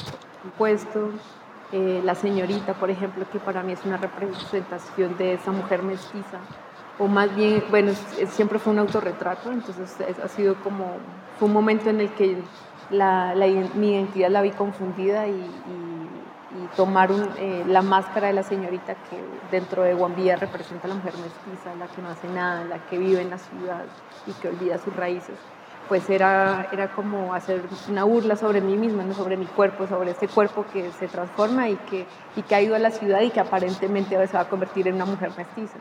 puesto. 0.58 1.12
Eh, 1.74 2.02
la 2.04 2.16
señorita, 2.16 2.74
por 2.76 2.90
ejemplo, 2.90 3.26
que 3.30 3.40
para 3.40 3.62
mí 3.62 3.74
es 3.74 3.84
una 3.84 3.98
representación 3.98 5.18
de 5.18 5.34
esa 5.34 5.52
mujer 5.52 5.84
mestiza, 5.84 6.40
o 6.98 7.08
más 7.08 7.36
bien, 7.36 7.64
bueno, 7.70 7.92
siempre 8.30 8.58
fue 8.58 8.74
un 8.74 8.80
autorretrato, 8.80 9.52
entonces 9.52 9.98
ha 10.24 10.28
sido 10.30 10.56
como, 10.64 10.96
fue 11.38 11.48
un 11.48 11.54
momento 11.54 11.90
en 11.90 12.02
el 12.02 12.10
que 12.14 12.38
la, 12.90 13.36
mi 13.76 13.92
identidad 13.92 14.30
la 14.30 14.42
vi 14.42 14.52
confundida 14.52 15.28
y, 15.28 15.46
tomar 16.76 17.10
eh, 17.38 17.64
la 17.68 17.82
máscara 17.82 18.28
de 18.28 18.34
la 18.34 18.44
señorita 18.44 18.96
que 18.96 19.24
dentro 19.52 19.84
de 19.84 19.94
Guambía 19.94 20.36
representa 20.36 20.88
a 20.88 20.90
la 20.90 20.96
mujer 20.96 21.14
mestiza, 21.14 21.76
la 21.76 21.88
que 21.88 22.02
no 22.02 22.10
hace 22.10 22.28
nada, 22.28 22.66
la 22.66 22.80
que 22.88 22.98
vive 22.98 23.22
en 23.22 23.30
la 23.30 23.38
ciudad 23.38 23.86
y 24.26 24.32
que 24.34 24.50
olvida 24.50 24.78
sus 24.80 24.96
raíces, 24.96 25.36
pues 25.88 26.10
era, 26.10 26.67
era 26.72 26.89
como 26.89 27.34
hacer 27.34 27.62
una 27.89 28.03
burla 28.03 28.36
sobre 28.36 28.62
mí 28.62 28.75
misma, 28.75 29.03
¿no? 29.03 29.13
sobre 29.13 29.38
mi 29.38 29.46
cuerpo, 29.46 29.88
sobre 29.88 30.12
este 30.12 30.27
cuerpo 30.27 30.65
que 30.72 30.91
se 30.91 31.08
transforma 31.08 31.70
y 31.70 31.75
que, 31.75 32.06
y 32.36 32.41
que 32.41 32.56
ha 32.56 32.62
ido 32.62 32.75
a 32.75 32.79
la 32.79 32.91
ciudad 32.91 33.22
y 33.22 33.29
que 33.29 33.39
aparentemente 33.39 34.27
se 34.27 34.34
va 34.34 34.41
a 34.41 34.50
convertir 34.50 34.88
en 34.88 34.96
una 34.96 35.06
mujer 35.06 35.32
mestiza. 35.38 35.77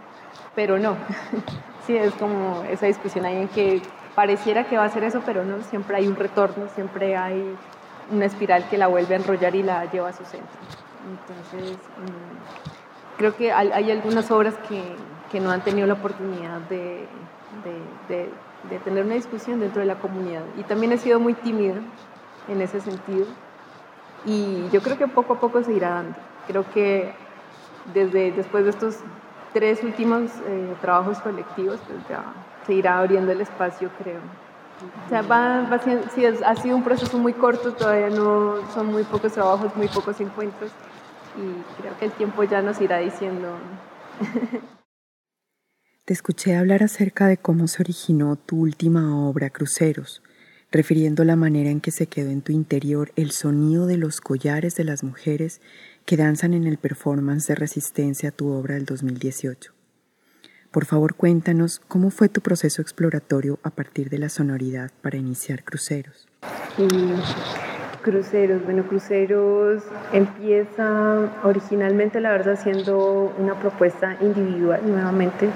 Pero 0.54 0.78
no, 0.78 0.96
sí, 1.86 1.96
es 1.96 2.14
como 2.14 2.62
esa 2.64 2.86
discusión 2.86 3.25
ahí 3.26 3.36
en 3.36 3.48
que 3.48 3.82
pareciera 4.14 4.64
que 4.64 4.76
va 4.76 4.84
a 4.84 4.88
ser 4.88 5.04
eso, 5.04 5.22
pero 5.25 5.44
no, 5.44 5.62
siempre 5.62 5.96
hay 5.96 6.08
un 6.08 6.16
retorno, 6.16 6.68
siempre 6.75 7.16
hay 7.16 7.56
una 8.10 8.25
espiral 8.25 8.68
que 8.68 8.78
la 8.78 8.86
vuelve 8.86 9.14
a 9.14 9.18
enrollar 9.18 9.54
y 9.54 9.62
la 9.62 9.84
lleva 9.90 10.08
a 10.08 10.12
su 10.12 10.25
centro. 10.25 10.58
Entonces, 11.06 11.76
mm, 11.76 13.18
creo 13.18 13.36
que 13.36 13.52
hay, 13.52 13.90
algunas 13.90 14.30
obras 14.30 14.54
que, 14.68 14.82
que, 15.30 15.40
no 15.40 15.50
han 15.50 15.62
tenido 15.62 15.86
la 15.86 15.94
oportunidad 15.94 16.60
de, 16.68 17.06
tener 18.85 19.04
una 19.04 19.14
discusión 19.14 19.61
dentro 19.61 19.80
de 19.80 19.87
la 19.87 19.96
comunidad. 19.96 20.42
Y 20.58 20.62
también 20.62 20.92
he 20.92 20.99
sido 20.99 21.20
muy 21.20 21.35
tímida 21.35 21.75
en 22.49 22.61
ese 22.61 22.80
sentido. 22.80 23.26
Y 24.25 24.68
yo 24.70 24.82
creo 24.82 24.99
que 24.99 25.06
poco 25.08 25.35
a 25.35 25.40
poco 25.40 25.62
se 25.62 25.73
irá 25.73 25.90
dando. 25.90 26.16
Creo 26.46 26.64
que 26.73 27.14
desde 27.94 28.32
después 28.32 28.64
de 28.64 28.71
estos 28.71 28.99
tres 29.52 29.82
últimos 29.82 30.30
eh, 30.47 30.75
trabajos 30.80 31.19
colectivos, 31.21 31.78
pues 31.86 31.99
ya 32.08 32.25
se 32.67 32.75
irá 32.75 32.99
abriendo 32.99 33.32
el 33.32 33.41
espacio, 33.41 33.91
creo. 34.02 34.21
O 35.06 35.08
sea, 35.08 35.23
va, 35.23 35.62
ha 35.62 36.56
sido 36.56 36.76
un 36.76 36.82
proceso 36.82 37.17
muy 37.19 37.32
corto, 37.32 37.73
todavía 37.73 38.10
no 38.10 38.56
son 38.75 38.88
muy 38.88 39.04
pocos 39.04 39.32
trabajos, 39.32 39.75
muy 39.75 39.88
pocos 39.88 40.21
encuentros 40.21 40.71
y 41.36 41.80
creo 41.80 41.97
que 41.99 42.06
el 42.06 42.12
tiempo 42.12 42.43
ya 42.45 42.62
nos 42.62 42.80
irá 42.80 42.99
diciendo. 42.99 43.49
Te 46.06 46.12
escuché 46.12 46.54
hablar 46.54 46.84
acerca 46.84 47.26
de 47.26 47.36
cómo 47.36 47.66
se 47.66 47.82
originó 47.82 48.36
tu 48.36 48.60
última 48.60 49.26
obra, 49.28 49.50
Cruceros, 49.50 50.23
refiriendo 50.71 51.25
la 51.25 51.34
manera 51.34 51.69
en 51.69 51.80
que 51.80 51.90
se 51.90 52.06
quedó 52.06 52.30
en 52.30 52.42
tu 52.42 52.52
interior 52.52 53.10
el 53.16 53.32
sonido 53.32 53.86
de 53.86 53.97
los 53.97 54.21
collares 54.21 54.76
de 54.76 54.84
las 54.84 55.02
mujeres 55.02 55.60
que 56.04 56.16
danzan 56.16 56.54
en 56.54 56.69
el 56.69 56.78
performance 56.78 57.49
de 57.49 57.56
resistencia 57.56 58.28
a 58.28 58.32
tu 58.32 58.52
obra 58.52 58.76
del 58.76 58.84
2018. 58.84 59.73
Por 60.71 60.84
favor, 60.84 61.16
cuéntanos 61.16 61.80
cómo 61.88 62.10
fue 62.10 62.28
tu 62.28 62.40
proceso 62.40 62.82
exploratorio 62.82 63.58
a 63.64 63.71
partir 63.71 64.08
de 64.08 64.19
la 64.19 64.28
sonoridad 64.28 64.92
para 65.02 65.16
iniciar 65.16 65.64
Cruceros. 65.64 66.28
cruceros, 68.00 68.62
bueno, 68.62 68.86
Cruceros 68.86 69.82
empieza 70.12 71.32
originalmente, 71.42 72.21
la 72.21 72.30
verdad, 72.30 72.56
siendo 72.62 73.34
una 73.36 73.58
propuesta 73.58 74.16
individual, 74.21 74.80
nuevamente, 74.86 75.50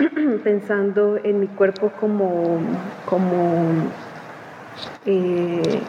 pensando 0.44 1.18
en 1.22 1.40
mi 1.40 1.46
cuerpo 1.46 1.90
como, 2.00 2.60
como 3.06 3.64
eh, 5.06 5.80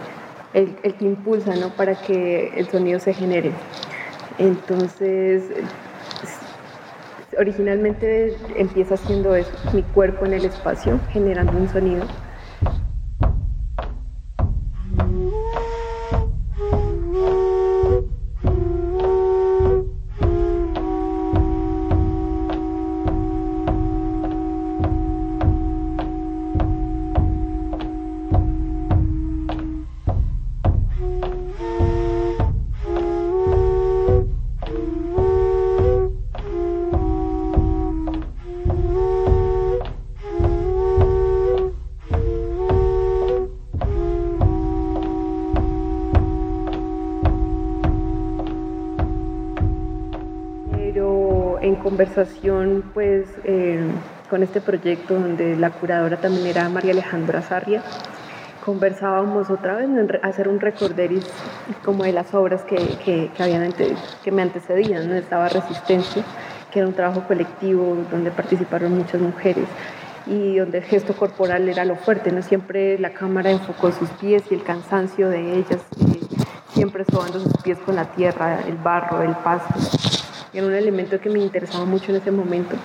el, 0.54 0.76
que 0.76 1.06
impulsa 1.06 1.56
¿no? 1.56 1.70
para 1.70 1.96
que 1.96 2.54
el 2.58 2.68
sonido 2.68 3.00
se 3.00 3.14
genere. 3.14 3.52
Entonces, 4.38 5.44
originalmente 7.38 8.38
empieza 8.56 8.96
haciendo 8.96 9.36
eso, 9.36 9.52
mi 9.74 9.84
cuerpo 9.84 10.26
en 10.26 10.34
el 10.34 10.46
espacio, 10.46 11.00
generando 11.12 11.54
un 11.58 11.70
sonido. 11.70 12.06
Conversación 52.02 52.84
pues 52.96 53.28
eh, 53.44 53.80
con 54.28 54.42
este 54.42 54.60
proyecto 54.60 55.14
donde 55.14 55.56
la 55.56 55.70
curadora 55.70 56.18
también 56.18 56.48
era 56.48 56.68
María 56.68 56.94
Alejandra 56.94 57.44
Sarria, 57.44 57.84
conversábamos 58.66 59.52
otra 59.52 59.76
vez 59.76 59.86
en 59.86 60.10
hacer 60.24 60.48
un 60.48 60.60
recorderis 60.60 61.30
como 61.86 62.04
de 62.04 62.12
las 62.12 62.34
obras 62.34 62.64
que, 62.64 62.78
que, 63.06 63.30
habían 63.38 63.72
que 64.24 64.32
me 64.32 64.42
antecedían, 64.42 65.10
¿no? 65.10 65.14
estaba 65.14 65.48
Resistencia, 65.50 66.24
que 66.72 66.80
era 66.80 66.88
un 66.88 66.96
trabajo 66.96 67.24
colectivo 67.28 67.96
donde 68.10 68.32
participaron 68.32 68.98
muchas 68.98 69.22
mujeres 69.22 69.66
y 70.26 70.58
donde 70.58 70.80
el 70.80 70.84
gesto 70.84 71.16
corporal 71.16 71.70
era 71.70 71.86
lo 71.86 71.98
fuerte, 71.98 72.32
no 72.32 72.42
siempre 72.42 72.98
la 72.98 73.12
cámara 73.12 73.52
enfocó 73.52 73.92
sus 73.92 74.10
pies 74.10 74.42
y 74.50 74.56
el 74.56 74.64
cansancio 74.64 75.30
de 75.30 75.60
ellas, 75.60 75.82
siempre 76.74 77.06
sobando 77.06 77.40
sus 77.40 77.54
pies 77.62 77.78
con 77.86 77.96
la 77.96 78.06
tierra, 78.06 78.60
el 78.68 78.78
barro, 78.78 79.22
el 79.22 79.36
pasto 79.36 80.21
era 80.54 80.68
un 80.68 80.74
elemento 80.74 81.20
que 81.20 81.30
me 81.30 81.40
interesaba 81.40 81.86
mucho 81.86 82.12
en 82.12 82.18
ese 82.18 82.32
momento. 82.32 82.76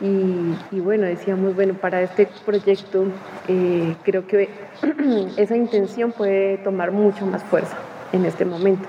Y, 0.00 0.80
bueno, 0.80 1.06
decíamos, 1.06 1.54
bueno, 1.54 1.74
para 1.74 2.02
este 2.02 2.28
proyecto 2.44 3.06
eh, 3.48 3.94
creo 4.02 4.26
que 4.26 4.50
esa 5.36 5.56
intención 5.56 6.12
puede 6.12 6.58
tomar 6.58 6.90
mucho 6.90 7.26
más 7.26 7.42
fuerza 7.44 7.76
en 8.12 8.26
este 8.26 8.44
momento. 8.44 8.86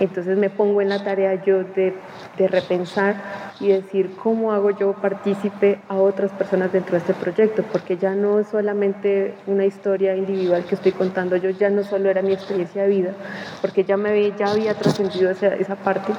Entonces 0.00 0.36
me 0.36 0.50
pongo 0.50 0.80
en 0.80 0.88
la 0.88 1.04
tarea 1.04 1.42
yo 1.44 1.62
de, 1.62 1.94
de, 2.36 2.48
repensar 2.48 3.14
y 3.60 3.68
decir 3.68 4.16
cómo 4.20 4.52
hago 4.52 4.70
yo 4.70 4.92
partícipe 4.94 5.78
a 5.88 5.96
otras 5.96 6.32
personas 6.32 6.72
dentro 6.72 6.92
de 6.92 6.98
este 6.98 7.14
proyecto, 7.14 7.62
porque 7.70 7.96
ya 7.96 8.14
no 8.14 8.40
es 8.40 8.48
solamente 8.48 9.34
una 9.46 9.64
historia 9.64 10.16
individual 10.16 10.64
que 10.64 10.74
estoy 10.74 10.92
contando 10.92 11.36
yo, 11.36 11.50
ya 11.50 11.70
no 11.70 11.84
solo 11.84 12.10
era 12.10 12.22
mi 12.22 12.32
experiencia 12.32 12.82
de 12.82 12.88
vida, 12.88 13.12
porque 13.60 13.84
ya, 13.84 13.96
me, 13.96 14.32
ya 14.32 14.46
había 14.50 14.74
trascendido 14.74 15.30
esa, 15.30 15.54
esa 15.54 15.76
parte, 15.76 16.12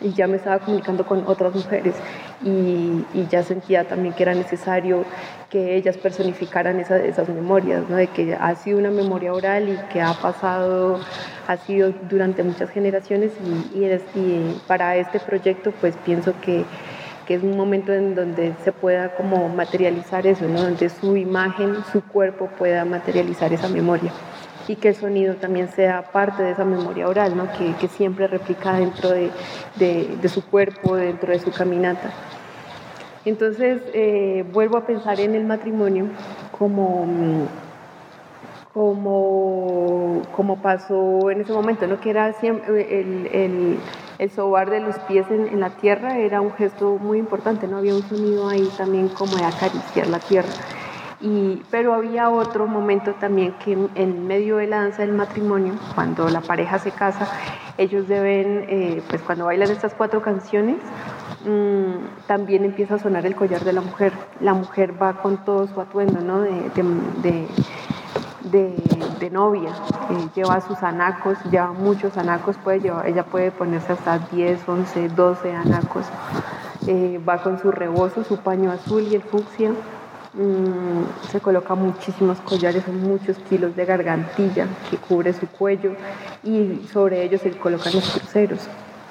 y 0.00 0.12
ya 0.12 0.26
me 0.26 0.36
estaba 0.36 0.58
comunicando 0.58 1.04
con 1.06 1.24
otras 1.26 1.54
mujeres 1.54 1.94
y, 2.44 3.04
ya 3.30 3.42
sentía 3.42 3.84
también 3.84 4.14
que 4.14 4.22
era 4.22 4.34
necesario 4.34 5.04
que 5.50 5.76
ellas 5.76 5.96
personificaran 5.96 6.80
esas 6.80 7.28
memorias, 7.28 7.88
de 7.88 8.06
que 8.08 8.34
ha 8.34 8.54
sido 8.56 8.78
una 8.78 8.90
memoria 8.90 9.32
oral 9.32 9.68
y 9.68 9.76
que 9.92 10.00
ha 10.00 10.14
pasado, 10.14 11.00
ha 11.46 11.56
sido 11.58 11.92
durante 12.08 12.42
muchas 12.42 12.70
generaciones 12.70 13.32
y, 13.74 13.84
y, 14.18 14.60
para 14.66 14.96
este 14.96 15.20
proyecto 15.20 15.72
pues 15.80 15.94
pienso 16.04 16.34
que, 16.40 16.64
que, 17.26 17.34
es 17.34 17.42
un 17.42 17.56
momento 17.56 17.92
en 17.92 18.14
donde 18.14 18.54
se 18.64 18.72
pueda 18.72 19.14
como 19.14 19.48
materializar 19.48 20.26
eso, 20.26 20.46
¿no? 20.46 20.62
donde 20.62 20.88
su 20.88 21.16
imagen, 21.16 21.76
su 21.92 22.02
cuerpo 22.02 22.48
pueda 22.58 22.84
materializar 22.84 23.52
esa 23.52 23.68
memoria 23.68 24.10
y 24.68 24.76
que 24.76 24.88
el 24.88 24.94
sonido 24.94 25.34
también 25.36 25.68
sea 25.68 26.02
parte 26.12 26.42
de 26.42 26.52
esa 26.52 26.64
memoria 26.64 27.08
oral, 27.08 27.36
¿no? 27.36 27.48
que, 27.52 27.88
siempre 27.88 28.26
replica 28.26 28.74
dentro 28.74 29.10
de, 29.10 29.30
de, 29.76 30.28
su 30.28 30.44
cuerpo, 30.44 30.96
dentro 30.96 31.32
de 31.32 31.38
su 31.38 31.50
caminata. 31.50 32.10
Entonces 33.24 33.82
eh, 33.92 34.44
vuelvo 34.52 34.78
a 34.78 34.86
pensar 34.86 35.20
en 35.20 35.34
el 35.34 35.44
matrimonio 35.44 36.06
como, 36.56 37.06
como, 38.72 40.22
como 40.34 40.62
pasó 40.62 41.30
en 41.30 41.42
ese 41.42 41.52
momento, 41.52 41.86
¿no? 41.86 42.00
que 42.00 42.10
era 42.10 42.28
el, 42.28 43.28
el, 43.32 43.78
el 44.18 44.30
sobar 44.30 44.70
de 44.70 44.80
los 44.80 44.98
pies 45.00 45.26
en, 45.30 45.48
en, 45.48 45.60
la 45.60 45.70
tierra 45.70 46.18
era 46.18 46.40
un 46.40 46.52
gesto 46.52 46.98
muy 47.00 47.18
importante, 47.18 47.68
¿no? 47.68 47.78
había 47.78 47.94
un 47.94 48.02
sonido 48.02 48.48
ahí 48.48 48.68
también 48.76 49.08
como 49.08 49.36
de 49.36 49.44
acariciar 49.44 50.06
la 50.08 50.18
tierra 50.18 50.50
pero 51.70 51.94
había 51.94 52.30
otro 52.30 52.66
momento 52.66 53.14
también 53.14 53.54
que 53.64 53.78
en 53.94 54.26
medio 54.26 54.56
de 54.56 54.66
la 54.66 54.82
danza 54.82 55.02
del 55.02 55.12
matrimonio, 55.12 55.74
cuando 55.94 56.28
la 56.28 56.40
pareja 56.40 56.78
se 56.78 56.90
casa, 56.90 57.28
ellos 57.78 58.08
deben, 58.08 58.66
eh, 58.68 59.02
pues 59.08 59.22
cuando 59.22 59.44
bailan 59.46 59.70
estas 59.70 59.94
cuatro 59.94 60.20
canciones, 60.20 60.78
mm, 61.44 62.26
también 62.26 62.64
empieza 62.64 62.96
a 62.96 62.98
sonar 62.98 63.24
el 63.24 63.36
collar 63.36 63.62
de 63.62 63.72
la 63.72 63.80
mujer. 63.80 64.12
La 64.40 64.52
mujer 64.52 65.00
va 65.00 65.22
con 65.22 65.44
todo 65.44 65.68
su 65.68 65.80
atuendo 65.80 66.20
¿no? 66.20 66.40
de, 66.40 66.60
novia, 69.30 69.70
eh, 70.10 70.28
lleva 70.34 70.60
sus 70.60 70.82
anacos, 70.82 71.38
lleva 71.50 71.72
muchos 71.72 72.18
anacos, 72.18 72.56
puede 72.62 72.80
llevar, 72.80 73.06
ella 73.06 73.22
puede 73.22 73.50
ponerse 73.50 73.92
hasta 73.92 74.18
10, 74.18 74.68
11, 74.68 75.08
12 75.08 75.54
anacos. 75.54 76.04
Eh, 76.86 77.20
va 77.26 77.38
con 77.38 77.58
su 77.60 77.70
rebozo, 77.70 78.24
su 78.24 78.38
paño 78.38 78.72
azul 78.72 79.02
y 79.02 79.14
el 79.14 79.22
fucsia 79.22 79.70
Mm, 80.34 81.28
se 81.30 81.40
coloca 81.40 81.74
muchísimos 81.74 82.40
collares, 82.40 82.88
muchos 82.88 83.36
kilos 83.50 83.76
de 83.76 83.84
gargantilla 83.84 84.66
que 84.90 84.96
cubre 84.96 85.34
su 85.34 85.46
cuello 85.46 85.94
y 86.42 86.86
sobre 86.90 87.22
ellos 87.22 87.42
se 87.42 87.50
colocan 87.50 87.92
los 87.92 88.08
cruceros. 88.10 88.60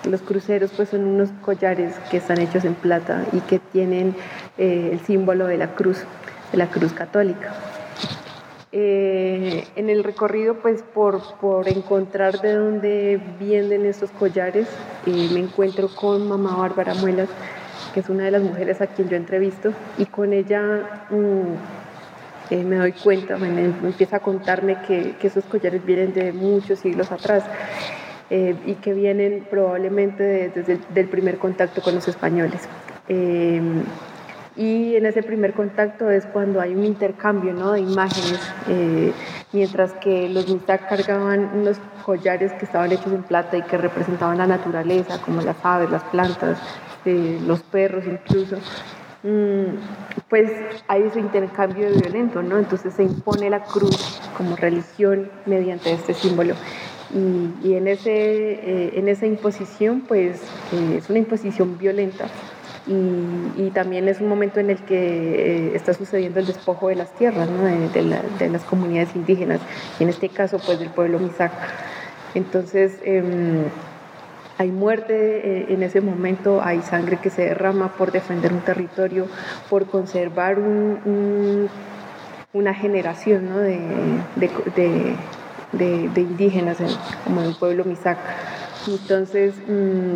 Los 0.03 0.21
cruceros 0.21 0.71
pues 0.75 0.89
son 0.89 1.05
unos 1.05 1.29
collares 1.43 1.93
que 2.09 2.17
están 2.17 2.39
hechos 2.39 2.65
en 2.65 2.73
plata 2.73 3.23
y 3.33 3.39
que 3.41 3.59
tienen 3.59 4.15
eh, 4.57 4.89
el 4.91 4.99
símbolo 5.01 5.45
de 5.45 5.57
la 5.57 5.75
cruz, 5.75 5.99
de 6.51 6.57
la 6.57 6.67
cruz 6.67 6.91
católica. 6.93 7.53
Eh, 8.71 9.67
en 9.75 9.89
el 9.89 10.03
recorrido, 10.03 10.55
pues 10.55 10.81
por, 10.81 11.21
por, 11.35 11.67
encontrar 11.67 12.39
de 12.39 12.53
dónde 12.53 13.21
vienen 13.37 13.85
estos 13.85 14.09
collares, 14.11 14.65
eh, 15.05 15.29
me 15.33 15.41
encuentro 15.41 15.89
con 15.89 16.27
mamá 16.27 16.55
Bárbara 16.55 16.95
Muelas, 16.95 17.27
que 17.93 17.99
es 17.99 18.09
una 18.09 18.23
de 18.23 18.31
las 18.31 18.41
mujeres 18.41 18.81
a 18.81 18.87
quien 18.87 19.09
yo 19.09 19.17
entrevisto, 19.17 19.73
y 19.97 20.05
con 20.05 20.33
ella 20.33 21.05
mm, 21.09 22.51
eh, 22.51 22.63
me 22.63 22.75
doy 22.75 22.91
cuenta, 22.91 23.37
me, 23.37 23.47
empieza 23.47 24.17
a 24.17 24.19
contarme 24.19 24.77
que, 24.87 25.15
esos 25.21 25.45
collares 25.45 25.85
vienen 25.85 26.13
de 26.13 26.33
muchos 26.33 26.79
siglos 26.79 27.11
atrás 27.11 27.43
eh, 28.29 28.55
y 28.65 28.73
que 28.75 28.93
vienen 28.93 29.47
probablemente 29.49 30.51
desde 30.53 30.79
el 30.95 31.07
primer 31.07 31.37
contacto 31.37 31.81
con 31.81 31.95
los 31.95 32.07
españoles. 32.07 32.67
Em, 33.07 33.83
y 34.57 34.97
en 34.97 35.05
ese 35.05 35.23
primer 35.23 35.53
contacto 35.53 36.09
es 36.09 36.25
cuando 36.25 36.59
hay 36.59 36.75
un 36.75 36.83
intercambio 36.83 37.53
¿no? 37.53 37.71
de 37.71 37.79
imágenes, 37.79 38.39
eh, 38.67 39.13
mientras 39.53 39.93
que 39.93 40.27
los 40.27 40.49
Mizak 40.49 40.89
cargaban 40.89 41.51
unos 41.53 41.77
collares 42.05 42.51
que 42.53 42.65
estaban 42.65 42.91
hechos 42.91 43.13
en 43.13 43.23
plata 43.23 43.55
y 43.55 43.61
que 43.61 43.77
representaban 43.77 44.37
la 44.37 44.47
naturaleza, 44.47 45.21
como 45.21 45.41
las 45.41 45.55
aves, 45.63 45.89
las 45.89 46.03
plantas, 46.03 46.57
los 47.05 47.61
perros 47.63 48.03
incluso, 48.05 48.57
mm, 49.23 50.21
pues 50.29 50.51
hay 50.87 51.03
ese 51.03 51.19
intercambio 51.19 51.89
violento, 51.89 52.41
¿no? 52.41 52.57
Entonces 52.57 52.93
se 52.93 53.03
impone 53.03 53.49
la 53.49 53.63
cruz 53.63 54.19
como 54.37 54.55
religión 54.55 55.29
mediante 55.45 55.91
este 55.91 56.13
símbolo. 56.13 56.55
Y, 57.13 57.73
en, 57.73 57.87
ese, 57.87 58.11
eh, 58.13 58.93
en 58.95 59.09
esa 59.09 59.25
imposición, 59.25 60.01
pues 60.07 60.41
eh, 60.71 60.95
es 60.97 61.09
una 61.09 61.19
imposición 61.19 61.77
violenta. 61.77 62.27
Y, 62.87 63.69
también 63.71 64.07
es 64.07 64.19
un 64.19 64.27
momento 64.27 64.59
en 64.59 64.69
el 64.69 64.79
que 64.79 64.95
eh, 64.95 65.75
está 65.75 65.93
sucediendo 65.93 66.39
el 66.39 66.47
despojo 66.47 66.87
de 66.89 66.95
las 66.95 67.13
tierras, 67.13 67.47
¿no? 67.49 67.63
de, 67.63 68.49
las 68.49 68.63
comunidades 68.63 69.15
indígenas, 69.15 69.61
y 69.99 70.03
en 70.03 70.09
este 70.09 70.29
caso, 70.29 70.59
pues 70.65 70.79
del 70.79 70.89
pueblo 70.89 71.19
Misak. 71.19 71.51
Entonces, 72.33 72.99
em, 73.03 73.65
hay 74.61 74.71
muerte 74.71 75.15
eh, 75.15 75.65
en 75.69 75.81
ese 75.81 76.01
momento, 76.01 76.61
hay 76.63 76.83
sangre 76.83 77.17
que 77.17 77.31
se 77.31 77.41
derrama 77.41 77.93
por 77.97 78.11
defender 78.11 78.53
un 78.53 78.59
territorio, 78.59 79.27
por 79.71 79.87
conservar 79.87 80.59
una 82.53 82.73
generación 82.75 83.49
de, 84.35 86.21
indígenas 86.21 86.77
como 87.23 87.41
el 87.41 87.55
pueblo 87.55 87.85
Misak. 87.85 88.19
Entonces, 88.87 89.55
mm, 89.67 90.15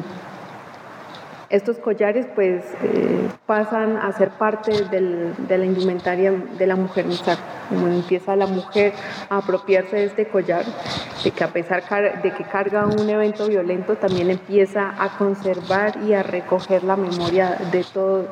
estos 1.49 1.77
collares 1.77 2.25
pues 2.35 2.63
eh, 2.83 3.29
pasan 3.45 3.97
a 3.97 4.11
ser 4.13 4.29
parte 4.29 4.71
de 4.89 5.57
la 5.57 5.65
indumentaria 5.65 6.31
de 6.31 6.67
la 6.67 6.75
mujer 6.75 7.05
Misak. 7.05 7.39
Como 7.69 7.87
empieza 7.87 8.35
la 8.35 8.47
mujer 8.47 8.93
a 9.29 9.37
apropiarse 9.37 9.95
de 9.95 10.05
este 10.05 10.27
collar, 10.27 10.65
de 11.23 11.31
que 11.31 11.43
a 11.43 11.47
pesar 11.47 11.83
de 12.21 12.31
que 12.31 12.43
carga 12.43 12.85
un 12.85 13.09
evento 13.09 13.47
violento, 13.47 13.95
también 13.95 14.29
empieza 14.29 14.93
a 14.97 15.17
conservar 15.17 15.97
y 16.03 16.13
a 16.13 16.23
recoger 16.23 16.83
la 16.83 16.95
memoria 16.95 17.57
de 17.71 17.83
todo, 17.83 18.27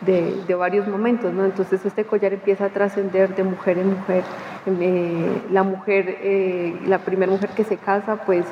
de, 0.00 0.54
varios 0.54 0.86
momentos, 0.86 1.32
¿no? 1.32 1.44
Entonces 1.44 1.84
este 1.84 2.04
collar 2.04 2.32
empieza 2.32 2.66
a 2.66 2.68
trascender 2.68 3.34
de 3.34 3.44
mujer 3.44 3.78
en 3.78 3.90
mujer. 3.90 4.24
Eh, 4.66 5.42
la 5.50 5.62
mujer, 5.62 6.18
eh, 6.22 6.78
la 6.86 6.98
primera 6.98 7.30
mujer 7.30 7.50
que 7.50 7.64
se 7.64 7.76
casa, 7.76 8.16
pues 8.26 8.44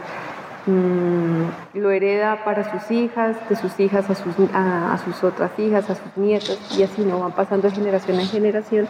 Mm, 0.66 1.44
lo 1.74 1.90
hereda 1.90 2.42
para 2.42 2.70
sus 2.70 2.90
hijas, 2.90 3.36
de 3.50 3.56
sus 3.56 3.78
hijas 3.78 4.08
a 4.08 4.14
sus, 4.14 4.34
a, 4.54 4.98
sus 5.04 5.22
otras 5.22 5.50
hijas, 5.58 5.90
a 5.90 5.94
sus 5.94 6.16
nietos, 6.16 6.58
y 6.78 6.82
así 6.82 7.02
no 7.02 7.20
van 7.20 7.32
pasando 7.32 7.68
de 7.68 7.74
generación 7.74 8.18
en 8.18 8.26
generación. 8.26 8.88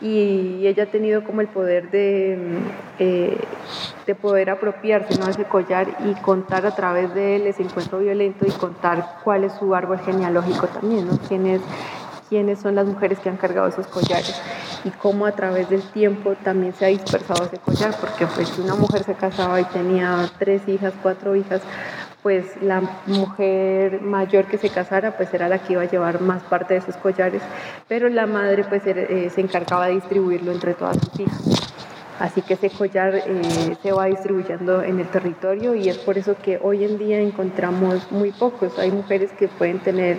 Y 0.00 0.64
ella 0.64 0.84
ha 0.84 0.86
tenido 0.86 1.24
como 1.24 1.40
el 1.40 1.48
poder 1.48 1.90
de, 1.90 2.38
mm, 2.38 3.00
eh, 3.00 3.36
de 4.06 4.14
poder 4.14 4.50
apropiarse 4.50 5.18
¿no? 5.18 5.24
de 5.24 5.32
ese 5.32 5.44
collar 5.44 5.88
y 6.06 6.14
contar 6.20 6.64
a 6.66 6.76
través 6.76 7.12
de 7.14 7.34
él 7.34 7.48
ese 7.48 7.64
encuentro 7.64 7.98
violento 7.98 8.46
y 8.46 8.50
contar 8.52 9.16
cuál 9.24 9.42
es 9.42 9.52
su 9.54 9.74
árbol 9.74 9.98
genealógico 9.98 10.68
también, 10.68 11.08
¿no? 11.08 11.18
quién 11.26 11.46
es 11.46 11.60
quiénes 12.28 12.60
son 12.60 12.74
las 12.74 12.86
mujeres 12.86 13.18
que 13.18 13.28
han 13.28 13.36
cargado 13.36 13.68
esos 13.68 13.86
collares 13.86 14.40
y 14.84 14.90
cómo 14.90 15.26
a 15.26 15.32
través 15.32 15.68
del 15.68 15.82
tiempo 15.82 16.34
también 16.44 16.72
se 16.74 16.84
ha 16.84 16.88
dispersado 16.88 17.44
ese 17.44 17.58
collar, 17.58 17.94
porque 18.00 18.26
pues 18.26 18.48
si 18.48 18.60
una 18.60 18.74
mujer 18.74 19.04
se 19.04 19.14
casaba 19.14 19.60
y 19.60 19.64
tenía 19.64 20.28
tres 20.38 20.66
hijas, 20.68 20.92
cuatro 21.02 21.34
hijas, 21.34 21.62
pues 22.22 22.60
la 22.62 22.82
mujer 23.06 24.00
mayor 24.02 24.46
que 24.46 24.58
se 24.58 24.70
casara 24.70 25.16
pues 25.16 25.32
era 25.32 25.48
la 25.48 25.58
que 25.58 25.74
iba 25.74 25.82
a 25.82 25.90
llevar 25.90 26.20
más 26.20 26.42
parte 26.42 26.74
de 26.74 26.80
esos 26.80 26.96
collares, 26.96 27.42
pero 27.88 28.08
la 28.08 28.26
madre 28.26 28.64
pues 28.64 28.82
eh, 28.86 29.30
se 29.34 29.40
encargaba 29.40 29.86
de 29.86 29.94
distribuirlo 29.94 30.52
entre 30.52 30.74
todas 30.74 30.96
sus 30.98 31.20
hijas. 31.20 31.68
Así 32.18 32.42
que 32.42 32.54
ese 32.54 32.68
collar 32.70 33.14
eh, 33.14 33.76
se 33.80 33.92
va 33.92 34.06
distribuyendo 34.06 34.82
en 34.82 34.98
el 34.98 35.06
territorio 35.06 35.74
y 35.74 35.88
es 35.88 35.98
por 35.98 36.18
eso 36.18 36.34
que 36.42 36.58
hoy 36.60 36.84
en 36.84 36.98
día 36.98 37.20
encontramos 37.20 38.10
muy 38.10 38.32
pocos. 38.32 38.76
Hay 38.78 38.90
mujeres 38.90 39.30
que 39.38 39.46
pueden 39.46 39.78
tener 39.78 40.16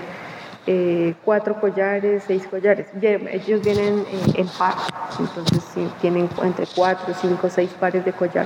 eh, 0.71 1.15
cuatro 1.25 1.59
collares, 1.59 2.25
seis 2.27 2.45
collares. 2.45 2.85
Ellos 3.01 3.59
vienen 3.63 4.05
eh, 4.07 4.33
en 4.35 4.47
par, 4.49 4.75
entonces 5.17 5.63
tienen 5.99 6.29
entre 6.43 6.67
cuatro, 6.75 7.11
cinco, 7.19 7.49
seis 7.49 7.71
pares 7.79 8.05
de 8.05 8.13
collar. 8.13 8.45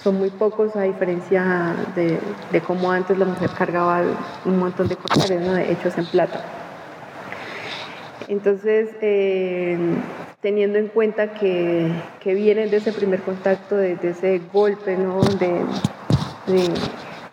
Son 0.00 0.16
muy 0.16 0.30
pocos 0.30 0.76
a 0.76 0.82
diferencia 0.82 1.74
de, 1.96 2.20
de 2.52 2.60
cómo 2.60 2.92
antes 2.92 3.18
la 3.18 3.24
mujer 3.24 3.50
cargaba 3.50 4.00
un 4.44 4.60
montón 4.60 4.86
de 4.86 4.94
collares 4.94 5.68
hechos 5.68 5.98
en 5.98 6.06
plata. 6.06 6.44
Entonces, 8.28 8.90
eh, 9.00 9.76
teniendo 10.40 10.78
en 10.78 10.86
cuenta 10.86 11.34
que, 11.34 11.90
que, 12.20 12.34
vienen 12.34 12.70
de 12.70 12.76
ese 12.76 12.92
primer 12.92 13.22
contacto, 13.22 13.76
de, 13.76 13.98
ese 14.04 14.40
golpe 14.52 14.96
¿no? 14.96 15.20
de, 15.20 15.64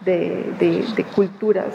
de, 0.03 0.85
de 0.95 1.03
culturas, 1.15 1.67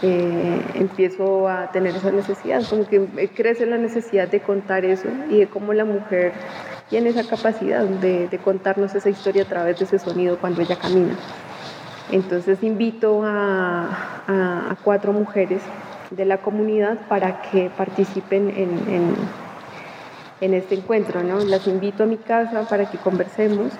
eh, 0.00 0.62
empiezo 0.74 1.48
a 1.48 1.72
tener 1.72 1.96
esa 1.96 2.12
necesidad, 2.12 2.62
como 2.68 2.86
que 2.86 3.30
crece 3.34 3.66
la 3.66 3.78
necesidad 3.78 4.28
de 4.28 4.40
contar 4.40 4.84
eso 4.84 5.08
y 5.28 5.38
de 5.38 5.46
cómo 5.48 5.72
la 5.72 5.84
mujer 5.84 6.32
tiene 6.88 7.10
esa 7.10 7.24
capacidad 7.24 7.84
de, 7.84 8.40
contarnos 8.44 8.94
esa 8.94 9.10
historia 9.10 9.42
a 9.42 9.46
través 9.46 9.78
de 9.78 9.84
ese 9.86 9.98
sonido 9.98 10.38
cuando 10.38 10.62
ella 10.62 10.76
camina. 10.76 11.16
Entonces 12.10 12.62
invito 12.62 13.22
a, 13.24 13.88
a, 14.28 14.76
cuatro 14.82 15.12
mujeres 15.12 15.60
de 16.10 16.24
la 16.24 16.38
comunidad 16.38 16.98
para 17.08 17.42
que 17.42 17.70
participen 17.76 18.48
en, 18.50 18.70
en, 18.88 19.14
en, 20.40 20.54
este 20.54 20.76
encuentro. 20.76 21.22
¿no? 21.22 21.40
Las 21.40 21.66
invito 21.66 22.04
a 22.04 22.06
mi 22.06 22.16
casa 22.16 22.66
para 22.68 22.88
que 22.90 22.98
conversemos. 22.98 23.72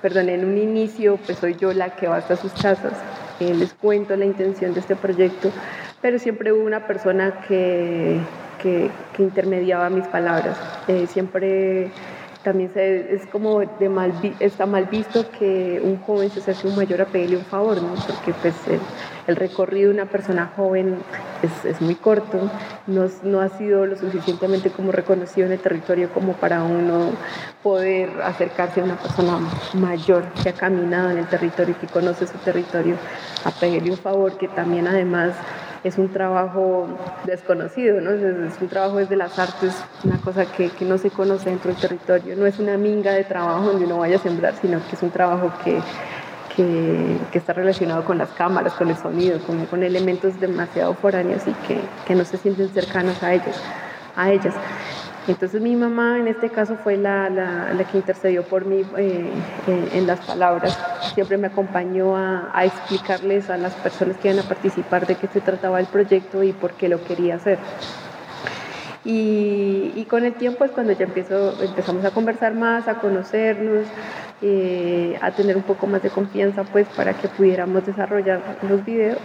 Perdón, 0.00 0.30
en 0.30 0.44
un 0.46 0.56
inicio 0.56 1.18
pues 1.26 1.38
soy 1.38 1.56
yo 1.56 1.74
la 1.74 1.90
que 1.96 2.08
va 2.08 2.16
hasta 2.16 2.36
sus 2.36 2.52
casas, 2.52 2.94
eh, 3.40 3.54
les 3.54 3.72
cuento 3.74 4.16
la 4.16 4.24
intención 4.24 4.74
de 4.74 4.80
este 4.80 4.96
proyecto, 4.96 5.50
pero 6.00 6.18
siempre 6.18 6.52
hubo 6.52 6.64
una 6.64 6.86
persona 6.86 7.40
que, 7.48 8.20
que, 8.62 8.90
que 9.16 9.22
intermediaba 9.22 9.90
mis 9.90 10.06
palabras. 10.06 10.56
Eh, 10.88 11.06
siempre 11.06 11.90
también 12.42 12.70
es 12.74 13.26
como 13.26 13.60
de 13.60 13.88
mal, 13.88 14.12
está 14.40 14.64
mal 14.66 14.86
visto 14.86 15.30
que 15.38 15.80
un 15.82 15.98
joven 15.98 16.30
se 16.30 16.40
acerque 16.40 16.68
un 16.68 16.76
mayor 16.76 17.02
a 17.02 17.06
pedirle 17.06 17.36
un 17.36 17.44
favor, 17.44 17.82
¿no? 17.82 17.94
porque 18.06 18.32
pues 18.40 18.54
el, 19.30 19.36
recorrido 19.36 19.88
de 19.88 19.94
una 19.94 20.06
persona 20.06 20.52
joven 20.56 20.98
es, 21.64 21.80
muy 21.80 21.94
corto, 21.94 22.50
no, 22.86 23.06
no, 23.22 23.40
ha 23.40 23.48
sido 23.48 23.86
lo 23.86 23.96
suficientemente 23.96 24.70
como 24.70 24.92
reconocido 24.92 25.46
en 25.46 25.52
el 25.52 25.58
territorio 25.58 26.10
como 26.12 26.34
para 26.34 26.62
uno 26.62 27.10
poder 27.62 28.10
acercarse 28.22 28.80
a 28.80 28.84
una 28.84 28.96
persona 28.96 29.38
mayor 29.74 30.24
que 30.42 30.50
ha 30.50 30.54
caminado 30.54 31.10
en 31.10 31.18
el 31.18 31.26
territorio 31.26 31.74
y 31.76 31.86
que 31.86 31.92
conoce 31.92 32.26
su 32.26 32.38
territorio 32.38 32.96
a 33.44 33.50
pedirle 33.50 33.90
un 33.90 33.98
favor 33.98 34.36
que 34.36 34.48
también 34.48 34.86
además 34.86 35.34
es 35.82 35.96
un 35.96 36.12
trabajo 36.12 36.88
desconocido, 37.24 38.00
¿no? 38.00 38.10
es, 38.10 38.60
un 38.60 38.68
trabajo 38.68 38.98
desde 38.98 39.16
las 39.16 39.38
artes, 39.38 39.74
una 40.04 40.18
cosa 40.18 40.44
que, 40.44 40.68
que, 40.68 40.84
no 40.84 40.98
se 40.98 41.10
conoce 41.10 41.48
dentro 41.48 41.72
del 41.72 41.80
territorio, 41.80 42.36
no 42.36 42.46
es 42.46 42.58
una 42.58 42.76
minga 42.76 43.12
de 43.12 43.24
trabajo 43.24 43.66
donde 43.66 43.86
uno 43.86 43.98
vaya 43.98 44.16
a 44.16 44.20
sembrar, 44.20 44.54
sino 44.60 44.78
que 44.86 44.96
es 44.96 45.02
un 45.02 45.10
trabajo 45.10 45.50
que, 45.64 45.80
que, 46.60 47.16
que 47.32 47.38
está 47.38 47.52
relacionado 47.52 48.04
con 48.04 48.18
las 48.18 48.30
cámaras, 48.30 48.74
con 48.74 48.90
el 48.90 48.96
sonido, 48.96 49.38
con, 49.40 49.64
con 49.66 49.82
elementos 49.82 50.38
demasiado 50.38 50.94
foráneos 50.94 51.42
y 51.46 51.52
que, 51.66 51.80
que, 52.06 52.14
no 52.14 52.24
se 52.24 52.36
sienten 52.36 52.68
cercanos 52.68 53.22
a 53.22 53.32
ellos, 53.32 53.56
a 54.16 54.30
ellas. 54.30 54.54
Entonces 55.26 55.60
mi 55.60 55.76
mamá 55.76 56.18
en 56.18 56.28
este 56.28 56.50
caso 56.50 56.76
fue 56.76 56.96
la, 56.96 57.30
la, 57.30 57.72
la 57.72 57.84
que 57.84 57.98
intercedió 57.98 58.42
por 58.42 58.64
mí 58.64 58.82
eh, 58.96 59.30
en, 59.66 59.88
en, 59.92 60.06
las 60.06 60.20
palabras. 60.20 60.78
Siempre 61.14 61.38
me 61.38 61.46
acompañó 61.46 62.16
a, 62.16 62.50
a, 62.52 62.64
explicarles 62.64 63.48
a 63.48 63.56
las 63.56 63.74
personas 63.74 64.16
que 64.16 64.28
iban 64.28 64.44
a 64.44 64.48
participar 64.48 65.06
de 65.06 65.14
qué 65.14 65.28
se 65.28 65.40
trataba 65.40 65.78
el 65.78 65.86
proyecto 65.86 66.42
y 66.42 66.52
por 66.52 66.72
qué 66.72 66.88
lo 66.88 67.02
quería 67.04 67.36
hacer. 67.36 67.58
Y, 69.04 69.92
y 69.94 70.04
con 70.10 70.24
el 70.24 70.34
tiempo 70.34 70.64
es 70.64 70.72
cuando 70.72 70.92
ya 70.92 71.04
empiezo, 71.04 71.54
empezamos 71.62 72.04
a 72.04 72.10
conversar 72.10 72.54
más, 72.54 72.86
a 72.86 72.98
conocernos, 72.98 73.86
eh, 74.42 75.18
a 75.20 75.30
tener 75.32 75.56
un 75.56 75.62
poco 75.62 75.86
más 75.86 76.02
de 76.02 76.10
confianza 76.10 76.64
pues 76.64 76.86
para 76.88 77.14
que 77.14 77.28
pudiéramos 77.28 77.84
desarrollar 77.86 78.40
los 78.68 78.84
videos 78.84 79.18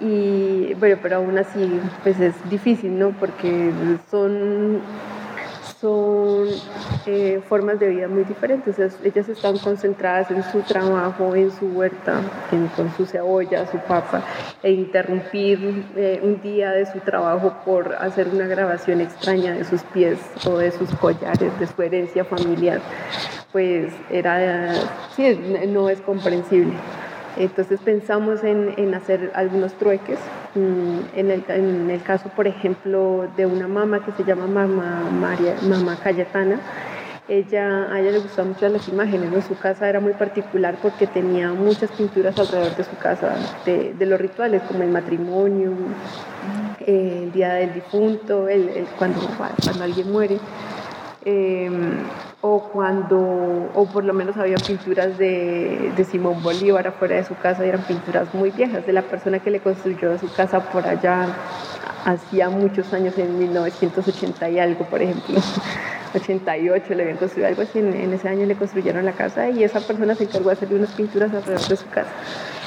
y 0.00 0.74
bueno, 0.74 0.96
pero 1.02 1.16
aún 1.16 1.38
así 1.38 1.80
pues 2.02 2.20
es 2.20 2.34
difícil, 2.50 2.98
¿no? 2.98 3.10
Porque 3.10 3.72
son, 4.10 4.78
son 5.80 6.48
eh, 7.06 7.40
formas 7.48 7.78
de 7.78 7.88
vida 7.88 8.08
muy 8.08 8.24
diferentes. 8.24 8.78
Ellas 8.78 9.28
están 9.28 9.58
concentradas 9.58 10.30
en 10.30 10.42
su 10.44 10.60
trabajo, 10.60 11.34
en 11.34 11.50
su 11.50 11.66
huerta, 11.66 12.20
en, 12.50 12.68
con 12.68 12.90
su 12.96 13.04
cebolla, 13.06 13.66
su 13.66 13.78
papa, 13.78 14.22
e 14.62 14.72
interrumpir 14.72 15.84
eh, 15.96 16.20
un 16.22 16.40
día 16.40 16.70
de 16.70 16.86
su 16.86 17.00
trabajo 17.00 17.54
por 17.64 17.94
hacer 17.96 18.28
una 18.28 18.46
grabación 18.46 19.00
extraña 19.00 19.52
de 19.52 19.64
sus 19.64 19.82
pies 19.82 20.18
o 20.46 20.56
de 20.56 20.70
sus 20.72 20.90
collares, 20.96 21.58
de 21.58 21.66
su 21.66 21.82
herencia 21.82 22.24
familiar, 22.24 22.80
pues 23.52 23.92
era, 24.10 24.74
sí, 25.14 25.38
no 25.68 25.90
es 25.90 26.00
comprensible. 26.00 26.72
Entonces 27.36 27.80
pensamos 27.80 28.42
en, 28.44 28.94
hacer 28.94 29.30
algunos 29.34 29.74
trueques. 29.74 30.18
Mm, 30.54 31.18
en 31.18 31.30
el, 31.90 32.02
caso, 32.02 32.30
por 32.30 32.46
ejemplo, 32.46 33.28
de 33.36 33.46
una 33.46 33.68
mamá 33.68 34.04
que 34.04 34.12
se 34.12 34.24
llama 34.24 34.46
Mamá, 34.46 35.02
María, 35.10 35.54
mamá 35.68 35.96
Cayetana, 36.02 36.60
ella, 37.28 37.92
a 37.92 38.00
ella 38.00 38.12
le 38.12 38.18
gustaban 38.20 38.52
mucho 38.52 38.68
las 38.68 38.88
imágenes, 38.88 39.32
¿no? 39.32 39.42
su 39.42 39.56
casa 39.58 39.88
era 39.88 39.98
muy 39.98 40.12
particular 40.12 40.76
porque 40.80 41.08
tenía 41.08 41.52
muchas 41.52 41.90
pinturas 41.90 42.38
alrededor 42.38 42.76
de 42.76 42.84
su 42.84 42.96
casa, 42.98 43.34
de, 43.64 44.06
los 44.06 44.20
rituales 44.20 44.62
como 44.62 44.84
el 44.84 44.90
matrimonio, 44.90 45.72
el 46.86 47.32
día 47.32 47.54
del 47.54 47.74
difunto, 47.74 48.48
el, 48.48 48.86
cuando, 48.96 49.20
cuando 49.62 49.84
alguien 49.84 50.12
muere. 50.12 50.38
Eh, 51.24 51.68
o 52.40 52.62
cuando, 52.72 53.18
o 53.74 53.86
por 53.86 54.04
lo 54.04 54.12
menos 54.12 54.36
había 54.36 54.56
pinturas 54.56 55.16
de, 55.18 55.92
de, 55.96 56.04
Simón 56.04 56.42
Bolívar 56.42 56.86
afuera 56.86 57.16
de 57.16 57.24
su 57.24 57.34
casa, 57.36 57.64
y 57.64 57.68
eran 57.68 57.82
pinturas 57.82 58.32
muy 58.34 58.50
viejas, 58.50 58.86
de 58.86 58.92
la 58.92 59.02
persona 59.02 59.38
que 59.38 59.50
le 59.50 59.60
construyó 59.60 60.18
su 60.18 60.32
casa 60.32 60.60
por 60.70 60.86
allá 60.86 61.28
hacía 62.04 62.48
muchos 62.50 62.92
años, 62.92 63.18
en 63.18 63.38
1980 63.38 64.50
y 64.50 64.58
algo, 64.58 64.84
por 64.84 65.02
ejemplo. 65.02 65.40
88 66.14 66.94
le 66.94 67.02
habían 67.02 67.18
construido 67.18 67.48
algo 67.48 67.62
así, 67.62 67.78
en, 67.78 67.92
en 67.92 68.12
ese 68.12 68.28
año 68.28 68.46
le 68.46 68.54
construyeron 68.54 69.04
la 69.04 69.12
casa 69.12 69.50
y 69.50 69.64
esa 69.64 69.80
persona 69.80 70.14
se 70.14 70.24
encargó 70.24 70.48
de 70.48 70.54
hacerle 70.54 70.76
unas 70.76 70.90
pinturas 70.90 71.32
alrededor 71.34 71.68
de 71.68 71.76
su 71.76 71.88
casa. 71.88 72.10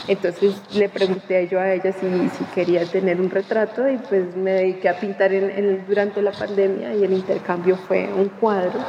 Entonces 0.10 0.56
le 0.74 0.90
pregunté 0.90 1.48
yo 1.48 1.60
a 1.60 1.72
ella 1.72 1.94
si, 1.94 2.30
si, 2.30 2.44
quería 2.56 2.84
tener 2.84 3.22
un 3.22 3.30
retrato 3.30 3.88
y 3.88 3.98
pues 3.98 4.36
me 4.36 4.54
dediqué 4.54 4.90
a 4.90 5.00
pintar 5.00 5.32
en, 5.32 5.86
durante 5.88 6.24
la 6.24 6.32
pandemia 6.32 6.96
y 6.96 7.04
el 7.04 7.14
intercambio 7.14 7.78
fue 7.78 8.10
un 8.18 8.30
cuadro, 8.30 8.80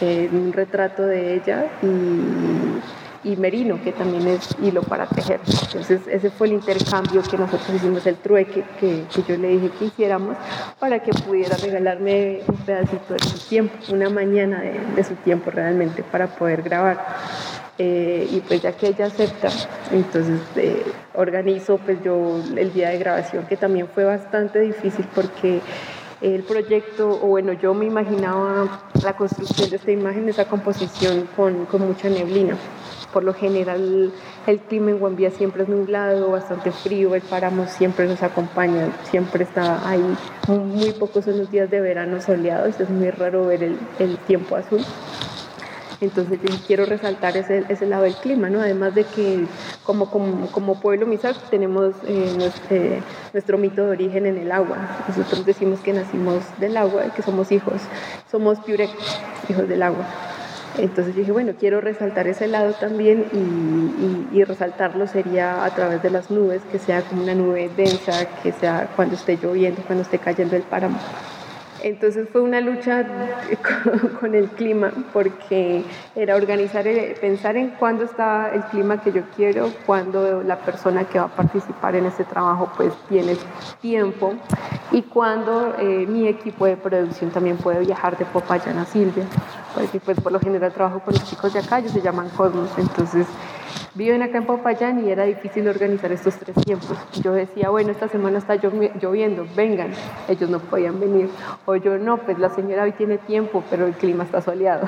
eh, 0.00 0.30
un 0.32 0.52
retrato 0.52 1.02
de 1.02 1.34
ella 1.34 1.66
y, 1.82 3.28
y, 3.28 3.36
merino, 3.36 3.82
que 3.82 3.90
también 3.90 4.28
es 4.28 4.54
hilo 4.62 4.82
para 4.82 5.06
tejer. 5.06 5.40
Entonces 5.44 6.02
ese 6.06 6.30
fue 6.30 6.46
el 6.46 6.52
intercambio 6.52 7.20
que 7.28 7.36
nosotros 7.36 7.70
hicimos, 7.74 8.06
el 8.06 8.14
trueque 8.14 8.62
que, 8.78 9.06
que 9.12 9.22
yo 9.26 9.36
le 9.36 9.48
dije 9.48 9.70
que 9.76 9.86
hiciéramos 9.86 10.36
para 10.78 11.02
que 11.02 11.10
pudiera 11.10 11.56
regalarme 11.56 12.42
un 12.46 12.58
pedacito 12.58 13.14
de 13.14 13.24
su 13.24 13.48
tiempo, 13.48 13.74
una 13.92 14.08
mañana 14.08 14.60
de, 14.60 14.78
de 14.94 15.02
su 15.02 15.16
tiempo 15.16 15.50
realmente 15.50 16.04
para 16.04 16.28
poder 16.28 16.62
grabar. 16.62 17.04
Eh, 17.76 18.28
y 18.30 18.40
pues 18.40 18.62
ya 18.62 18.70
que 18.70 18.86
ella 18.86 19.06
acepta, 19.06 19.48
entonces 19.90 20.40
eh, 20.54 20.84
organizo 21.12 21.76
pues 21.78 22.00
yo 22.04 22.40
el 22.56 22.72
día 22.72 22.90
de 22.90 22.98
grabación 22.98 23.46
que 23.46 23.56
también 23.56 23.88
fue 23.88 24.04
bastante 24.04 24.60
difícil 24.60 25.04
porque 25.12 25.60
el 26.20 26.44
proyecto, 26.44 27.10
o 27.10 27.26
bueno, 27.26 27.52
yo 27.52 27.74
me 27.74 27.86
imaginaba 27.86 28.80
la 29.02 29.16
construcción 29.16 29.70
de 29.70 29.76
esta 29.76 29.90
imagen, 29.90 30.28
esa 30.28 30.44
composición 30.44 31.28
con, 31.34 31.66
con 31.66 31.82
mucha 31.82 32.08
neblina. 32.08 32.56
Por 33.12 33.24
lo 33.24 33.34
general 33.34 34.12
el 34.46 34.58
clima 34.60 34.90
en 34.92 35.00
Guambía 35.00 35.32
siempre 35.32 35.64
es 35.64 35.68
nublado, 35.68 36.30
bastante 36.30 36.70
frío, 36.70 37.14
el 37.16 37.22
páramo 37.22 37.66
siempre 37.66 38.06
nos 38.06 38.22
acompaña, 38.22 38.88
siempre 39.10 39.42
está 39.42 39.88
ahí, 39.88 40.16
muy 40.46 40.92
pocos 40.92 41.24
son 41.24 41.38
los 41.38 41.50
días 41.50 41.68
de 41.70 41.80
verano 41.80 42.20
soleados, 42.20 42.78
es 42.78 42.88
muy 42.88 43.10
raro 43.10 43.46
ver 43.46 43.64
el, 43.64 43.78
el 43.98 44.16
tiempo 44.18 44.54
azul. 44.54 44.84
Entonces 46.00 46.38
yo 46.42 46.54
quiero 46.66 46.86
resaltar 46.86 47.36
ese, 47.36 47.64
ese 47.68 47.86
lado 47.86 48.04
del 48.04 48.14
clima, 48.14 48.50
¿no? 48.50 48.60
Además 48.60 48.94
de 48.94 49.04
que 49.04 49.46
como, 49.84 50.10
como, 50.10 50.48
como 50.50 50.80
pueblo 50.80 51.06
Misak 51.06 51.36
tenemos 51.50 51.94
eh, 52.06 52.32
nuestro, 52.36 52.76
eh, 52.76 53.02
nuestro, 53.32 53.58
mito 53.58 53.84
de 53.84 53.90
origen 53.90 54.26
en 54.26 54.38
el 54.38 54.52
agua. 54.52 54.76
Nosotros 55.08 55.46
decimos 55.46 55.80
que 55.80 55.92
nacimos 55.92 56.42
del 56.58 56.76
agua 56.76 57.06
y 57.06 57.10
que 57.10 57.22
somos 57.22 57.52
hijos, 57.52 57.80
somos 58.30 58.58
piurec, 58.60 58.90
hijos 59.48 59.68
del 59.68 59.82
agua. 59.82 60.04
Entonces 60.76 61.14
dije, 61.14 61.30
bueno, 61.30 61.52
quiero 61.58 61.80
resaltar 61.80 62.26
ese 62.26 62.48
lado 62.48 62.72
también 62.72 63.26
y, 64.32 64.42
resaltarlo 64.44 65.06
sería 65.06 65.64
a 65.64 65.70
través 65.70 66.02
de 66.02 66.10
las 66.10 66.30
nubes, 66.30 66.60
que 66.70 66.78
sea 66.78 67.00
como 67.02 67.22
una 67.22 67.34
nube 67.34 67.70
densa, 67.74 68.26
que 68.42 68.52
sea 68.52 68.90
cuando 68.94 69.14
esté 69.14 69.38
lloviendo, 69.40 69.82
cuando 69.86 70.02
esté 70.02 70.18
cayendo 70.18 70.56
el 70.56 70.62
páramo. 70.62 70.98
Entonces 71.84 72.26
fue 72.32 72.40
una 72.40 72.62
lucha 72.62 73.04
con 74.20 74.34
el 74.34 74.48
clima 74.48 74.90
porque 75.12 75.84
era 76.16 76.34
organizar, 76.34 76.86
pensar 77.20 77.58
en 77.58 77.72
cuándo 77.72 78.04
está 78.04 78.54
el 78.54 78.62
clima 78.64 79.02
que 79.02 79.12
yo 79.12 79.20
quiero, 79.36 79.70
cuándo 79.84 80.42
la 80.42 80.56
persona 80.60 81.04
que 81.04 81.18
va 81.18 81.26
a 81.26 81.36
participar 81.36 81.94
en 81.94 82.06
este 82.06 82.24
trabajo 82.24 82.72
pues 82.74 82.94
tiene 83.10 83.36
tiempo 83.82 84.32
y 84.92 85.02
cuándo 85.02 85.74
eh, 85.78 86.06
mi 86.08 86.26
equipo 86.26 86.64
de 86.64 86.78
producción 86.78 87.30
también 87.30 87.58
puede 87.58 87.80
viajar 87.80 88.16
de 88.16 88.24
Popayán 88.24 88.78
a 88.78 88.86
Silvia, 88.86 89.26
porque 89.74 90.00
pues 90.00 90.18
por 90.18 90.32
lo 90.32 90.40
general 90.40 90.72
trabajo 90.72 91.00
con 91.00 91.12
los 91.12 91.24
chicos 91.24 91.52
de 91.52 91.58
acá, 91.58 91.80
ellos 91.80 91.92
se 91.92 92.00
llaman 92.00 92.30
Cosmos, 92.30 92.70
entonces 92.78 93.26
viven 93.94 94.22
acá 94.22 94.38
en 94.38 94.46
Popayán 94.46 95.06
y 95.06 95.10
era 95.10 95.24
difícil 95.24 95.68
organizar 95.68 96.10
estos 96.12 96.36
tres 96.36 96.56
tiempos. 96.64 96.96
Yo 97.22 97.32
decía, 97.32 97.70
bueno, 97.70 97.90
esta 97.90 98.08
semana 98.08 98.38
está 98.38 98.56
lloviendo, 98.56 99.46
vengan. 99.56 99.90
Ellos 100.28 100.50
no 100.50 100.58
podían 100.58 100.98
venir. 101.00 101.28
O 101.64 101.76
yo, 101.76 101.98
no, 101.98 102.18
pues 102.18 102.38
la 102.38 102.50
señora 102.50 102.82
hoy 102.82 102.92
tiene 102.92 103.18
tiempo, 103.18 103.62
pero 103.70 103.86
el 103.86 103.94
clima 103.94 104.24
está 104.24 104.40
soleado. 104.40 104.86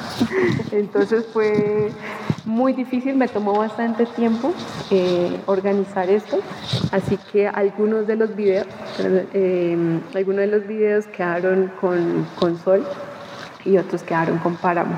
Entonces 0.70 1.26
fue 1.32 1.90
muy 2.44 2.72
difícil, 2.72 3.16
me 3.16 3.26
tomó 3.26 3.58
bastante 3.58 4.06
tiempo 4.06 4.52
eh, 4.90 5.36
organizar 5.46 6.08
esto. 6.08 6.38
Así 6.92 7.18
que 7.32 7.48
algunos 7.48 8.06
de 8.06 8.16
los 8.16 8.34
videos, 8.36 8.66
eh, 9.00 10.00
algunos 10.14 10.40
de 10.40 10.46
los 10.46 10.66
videos 10.66 11.06
quedaron 11.08 11.72
con, 11.80 12.26
con 12.38 12.56
sol 12.58 12.86
y 13.64 13.76
otros 13.76 14.04
quedaron 14.04 14.38
con 14.38 14.56
páramo. 14.56 14.96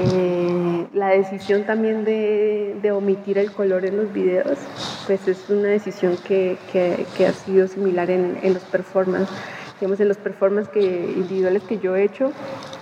Eh, 0.00 0.86
la 0.94 1.08
decisión 1.08 1.64
también 1.64 2.04
de, 2.04 2.90
omitir 2.92 3.38
el 3.38 3.52
color 3.52 3.84
en 3.84 3.96
los 3.96 4.12
videos, 4.12 4.58
pues 5.06 5.26
es 5.28 5.50
una 5.50 5.68
decisión 5.68 6.16
que, 6.26 6.56
que, 6.72 7.04
que 7.16 7.26
ha 7.26 7.32
sido 7.32 7.68
similar 7.68 8.10
en, 8.10 8.38
en 8.42 8.54
los 8.54 8.62
performances 8.64 9.36
digamos, 9.80 10.00
en 10.00 10.08
los 10.08 10.16
performances 10.16 10.72
que, 10.72 10.80
individuales 11.16 11.62
que 11.62 11.78
yo 11.78 11.94
he 11.96 12.04
hecho, 12.04 12.32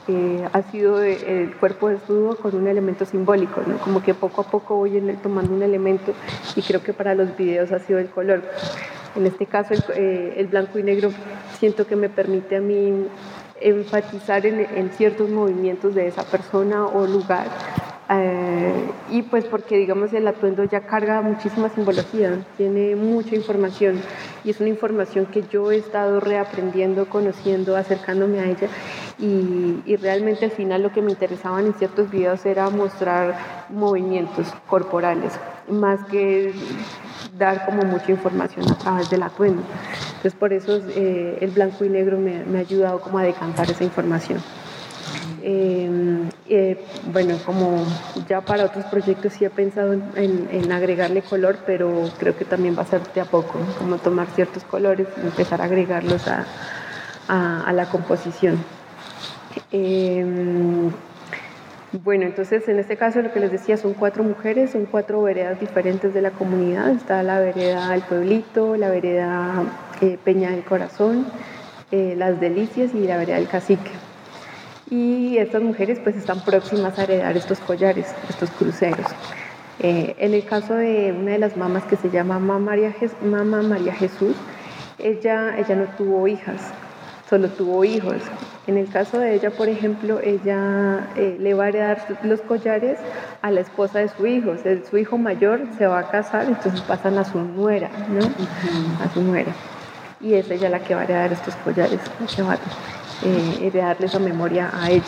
eh, 0.09 0.49
ha 0.53 0.63
sido 0.63 1.03
el 1.03 1.55
cuerpo 1.57 1.89
desnudo 1.89 2.37
con 2.37 2.55
un 2.55 2.67
elemento 2.67 3.05
simbólico, 3.05 3.63
¿no? 3.67 3.79
como 3.79 4.03
que 4.03 4.15
poco 4.15 4.43
a 4.43 4.45
poco 4.45 4.77
voy 4.77 5.01
tomando 5.23 5.53
un 5.53 5.63
elemento 5.63 6.13
y 6.55 6.63
creo 6.63 6.83
que 6.83 6.93
para 6.93 7.15
los 7.15 7.37
videos 7.37 7.73
ha 7.73 7.79
sido 7.81 7.99
el 7.99 8.09
color. 8.09 8.43
En 9.15 9.27
este 9.27 9.47
caso 9.47 9.75
el, 9.75 9.83
eh, 9.95 10.47
blanco 10.51 10.79
y 10.79 10.83
negro 10.83 11.11
siento 11.59 11.87
que 11.87 11.97
me 11.97 12.09
permite 12.09 12.57
a 12.57 12.61
mí 12.61 13.07
enfatizar 13.61 14.45
en, 14.47 14.91
ciertos 14.91 15.31
movimientos 15.31 15.95
de 15.95 16.09
esa 16.09 16.25
persona 16.25 16.87
o 16.87 17.07
lugar 17.07 17.47
eh, 18.09 18.89
y 19.11 19.23
pues 19.23 19.45
porque 19.47 19.77
digamos 19.77 20.13
el 20.13 20.29
atuendo 20.29 20.63
ya 20.63 20.87
carga 20.87 21.23
muchísima 21.23 21.69
simbología, 21.71 22.39
tiene 22.57 22.95
mucha 22.95 23.35
información 23.35 24.01
y 24.45 24.51
es 24.51 24.61
una 24.61 24.69
información 24.69 25.27
que 25.27 25.43
yo 25.51 25.73
he 25.73 25.77
estado 25.77 26.21
reaprendiendo, 26.21 27.09
conociendo, 27.09 27.77
acercándome 27.77 28.39
a 28.39 28.45
ella 28.45 28.69
y, 29.19 29.83
y 29.85 29.97
realmente 29.97 30.45
al 30.45 30.53
final 30.53 30.83
lo 30.83 30.93
que 30.93 31.03
me 31.03 31.11
interesaban 31.11 31.67
en 31.67 31.75
ciertos 31.75 32.09
videos 32.09 32.47
era 32.47 32.71
mostrar 32.71 33.67
movimientos 33.71 34.55
corporales, 34.69 35.33
más 35.69 36.05
que 36.05 36.55
dar 37.37 37.67
como 37.67 37.83
mucha 37.83 38.13
información 38.13 38.71
a 38.71 38.79
través 38.79 39.11
del 39.11 39.25
atuendo. 39.25 39.63
Entonces 40.17 40.35
por 40.35 40.53
eso 40.53 40.81
eh, 40.89 41.39
el 41.41 41.51
blanco 41.51 41.85
y 41.85 41.89
negro 41.89 42.19
me, 42.19 42.59
ha 42.59 42.61
ayudado 42.61 43.01
como 43.01 43.19
a 43.19 43.23
decantar 43.23 43.71
esa 43.71 43.85
información. 43.85 44.41
Em, 45.43 46.29
eh, 46.49 46.85
bueno, 47.13 47.37
como 47.45 47.85
ya 48.29 48.41
para 48.41 48.65
otros 48.65 48.85
proyectos 48.87 49.35
sí 49.35 49.45
he 49.45 49.51
pensado 49.51 49.93
en, 49.93 50.73
agregarle 50.73 51.23
color, 51.23 51.59
pero 51.67 52.11
creo 52.19 52.37
que 52.37 52.45
también 52.45 52.77
va 52.77 52.83
a 52.83 52.87
ser 52.87 53.03
de 53.15 53.21
a 53.21 53.25
poco, 53.27 53.59
como 53.79 53.99
tomar 53.99 54.27
ciertos 54.35 54.65
colores 54.65 55.07
y 55.23 55.27
empezar 55.27 55.61
a 55.61 55.65
agregarlos 55.65 56.23
a, 56.27 57.73
la 57.73 57.87
composición. 57.87 58.59
Bueno, 61.93 62.25
entonces 62.25 62.69
en 62.69 62.79
este 62.79 62.97
caso 62.97 63.23
lo 63.23 63.33
que 63.33 63.41
les 63.41 63.53
decía 63.53 63.77
son 63.77 63.95
cuatro 63.95 64.25
mujeres, 64.25 64.73
son 64.73 64.87
cuatro 64.87 65.23
veredas 65.23 65.61
diferentes 65.61 66.13
de 66.13 66.21
la 66.21 66.31
comunidad. 66.31 66.91
Está 66.91 67.23
la 67.23 67.41
vereda 67.41 67.91
del 67.91 68.03
pueblito, 68.03 68.77
la 68.77 68.91
vereda 68.91 69.63
eh, 70.01 70.19
Peña 70.25 70.51
del 70.51 70.65
Corazón, 70.65 71.27
eh, 71.93 72.15
Las 72.17 72.41
Delicias 72.41 72.95
y 72.95 73.07
la 73.07 73.17
vereda 73.17 73.37
del 73.37 73.49
Cacique 73.49 73.93
y 74.91 75.39
estas 75.39 75.63
mujeres 75.63 75.99
pues 76.03 76.17
están 76.17 76.41
próximas 76.41 76.99
a 76.99 77.05
heredar 77.05 77.37
estos 77.37 77.59
collares, 77.59 78.07
estos 78.29 78.51
cruceros. 78.51 79.07
Eh, 79.81 80.15
en 80.19 80.33
el 80.33 80.45
caso 80.45 80.75
de 80.75 81.13
una 81.13 81.33
de 81.33 81.39
las 81.39 81.57
mamás 81.57 81.85
que 81.85 81.97
se 81.97 82.11
llama 82.11 82.39
María, 82.39 82.95
María 83.23 83.95
Jesús, 83.95 84.37
ella, 84.99 85.59
ella 85.59 85.75
no 85.75 85.85
tuvo 85.97 86.29
hijas, 86.29 86.73
solo 87.29 87.49
tuvo 87.49 87.85
hijos. 87.85 88.23
En 88.67 88.77
el 88.77 88.89
caso 88.89 89.21
de 89.21 89.35
ella, 89.35 89.51
por 89.51 89.69
ejemplo, 89.69 90.19
ella 90.21 91.07
eh, 91.15 91.37
le 91.39 91.55
va 91.55 91.65
a 91.65 91.69
heredar 91.69 92.19
los 92.25 92.41
collares 92.41 92.99
a 93.41 93.53
la 93.53 93.61
esposa 93.61 94.01
de 94.01 94.09
su 94.09 94.27
hijo. 94.27 94.55
su 94.91 94.99
hijo 94.99 95.19
mayor 95.19 95.61
se 95.79 95.87
va 95.87 96.01
a 96.01 96.11
casar, 96.11 96.47
entonces 96.47 96.81
pasan 96.81 97.17
a 97.17 97.25
su 97.25 97.39
nuera, 97.39 97.89
¿no? 98.09 98.27
A 99.05 99.13
su 99.15 99.23
nuera. 99.23 99.53
Y 100.21 100.35
es 100.35 100.51
ella 100.51 100.69
la 100.69 100.81
que 100.81 100.97
va 100.97 101.03
a 101.03 101.05
heredar 101.05 101.33
estos 101.33 101.55
collares, 101.57 102.01
eh, 103.25 103.59
heredarle 103.63 104.07
esa 104.07 104.19
memoria 104.19 104.71
a 104.73 104.91
ella. 104.91 105.05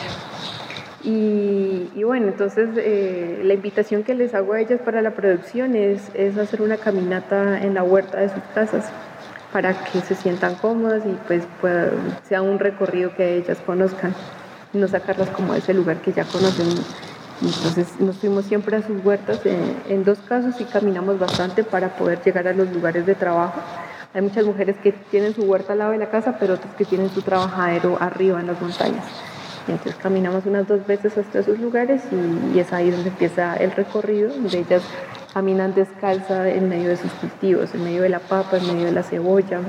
Y, 1.03 2.03
bueno, 2.05 2.29
entonces 2.29 2.69
eh, 2.77 3.41
la 3.43 3.55
invitación 3.55 4.03
que 4.05 4.15
les 4.15 4.35
hago 4.35 4.53
a 4.53 4.61
ellas 4.61 4.81
para 4.85 5.01
la 5.01 5.13
producción 5.13 5.75
es, 5.75 6.11
es 6.15 6.37
hacer 6.37 6.61
una 6.61 6.77
caminata 6.77 7.61
en 7.61 7.75
la 7.75 7.83
huerta 7.83 8.21
de 8.21 8.29
sus 8.29 8.43
casas 8.55 8.91
para 9.53 9.73
que 9.85 10.01
se 10.01 10.15
sientan 10.15 10.55
cómodas 10.57 11.03
y 11.07 11.17
pues 11.27 11.45
sea 12.29 12.43
un 12.43 12.59
recorrido 12.59 13.15
que 13.15 13.37
ellas 13.39 13.59
conozcan, 13.65 14.15
no 14.73 14.89
sacarlas 14.89 15.31
como 15.31 15.53
de 15.55 15.61
ese 15.61 15.75
lugar 15.75 15.99
que 15.99 16.13
ya 16.13 16.25
conocen. 16.25 16.69
Entonces 17.41 18.01
nos 18.01 18.17
fuimos 18.17 18.47
siempre 18.47 18.77
a 18.77 18.83
sus 18.83 19.05
huertas, 19.05 19.47
en, 19.47 19.77
en 19.89 20.05
dos 20.05 20.19
casos 20.29 20.61
y 20.61 20.65
caminamos 20.65 21.19
bastante 21.19 21.63
para 21.63 21.97
poder 21.97 22.21
llegar 22.23 22.49
a 22.49 22.53
los 22.53 22.71
lugares 22.73 23.07
de 23.07 23.15
trabajo 23.15 23.61
hay 24.15 24.23
muchas 24.23 24.45
mujeres 24.47 24.77
que 24.83 24.93
tienen 24.93 25.35
su 25.35 25.43
huerta 25.43 25.75
al 25.75 25.81
lado 25.81 25.93
de 25.93 25.99
la 25.99 26.11
casa, 26.11 26.37
pero 26.41 26.55
otras 26.55 26.75
que 26.75 26.85
tienen 26.85 27.11
su 27.11 27.23
trabajadero 27.23 27.99
arriba 28.01 28.41
en 28.41 28.47
las 28.47 28.61
montañas. 28.61 29.05
Y 29.67 29.73
entonces 29.73 29.97
caminamos 29.97 30.47
unas 30.47 30.67
dos 30.67 30.87
veces 30.87 31.19
hasta 31.19 31.41
esos 31.41 31.59
lugares 31.59 32.03
y, 32.11 32.59
es 32.59 32.73
ahí 32.73 32.91
donde 32.91 33.11
empieza 33.11 33.55
el 33.57 33.71
recorrido, 33.73 34.31
donde 34.31 34.59
ellas 34.59 34.83
caminan 35.33 35.75
descalza 35.75 36.49
en 36.49 36.69
medio 36.69 36.89
de 36.89 36.97
sus 36.97 37.13
cultivos, 37.13 37.75
en 37.75 37.85
medio 37.85 38.03
de 38.03 38.09
la 38.09 38.21
papa, 38.21 38.57
en 38.57 38.67
medio 38.67 38.87
de 38.87 38.93
la 38.93 39.03
cebolla. 39.03 39.61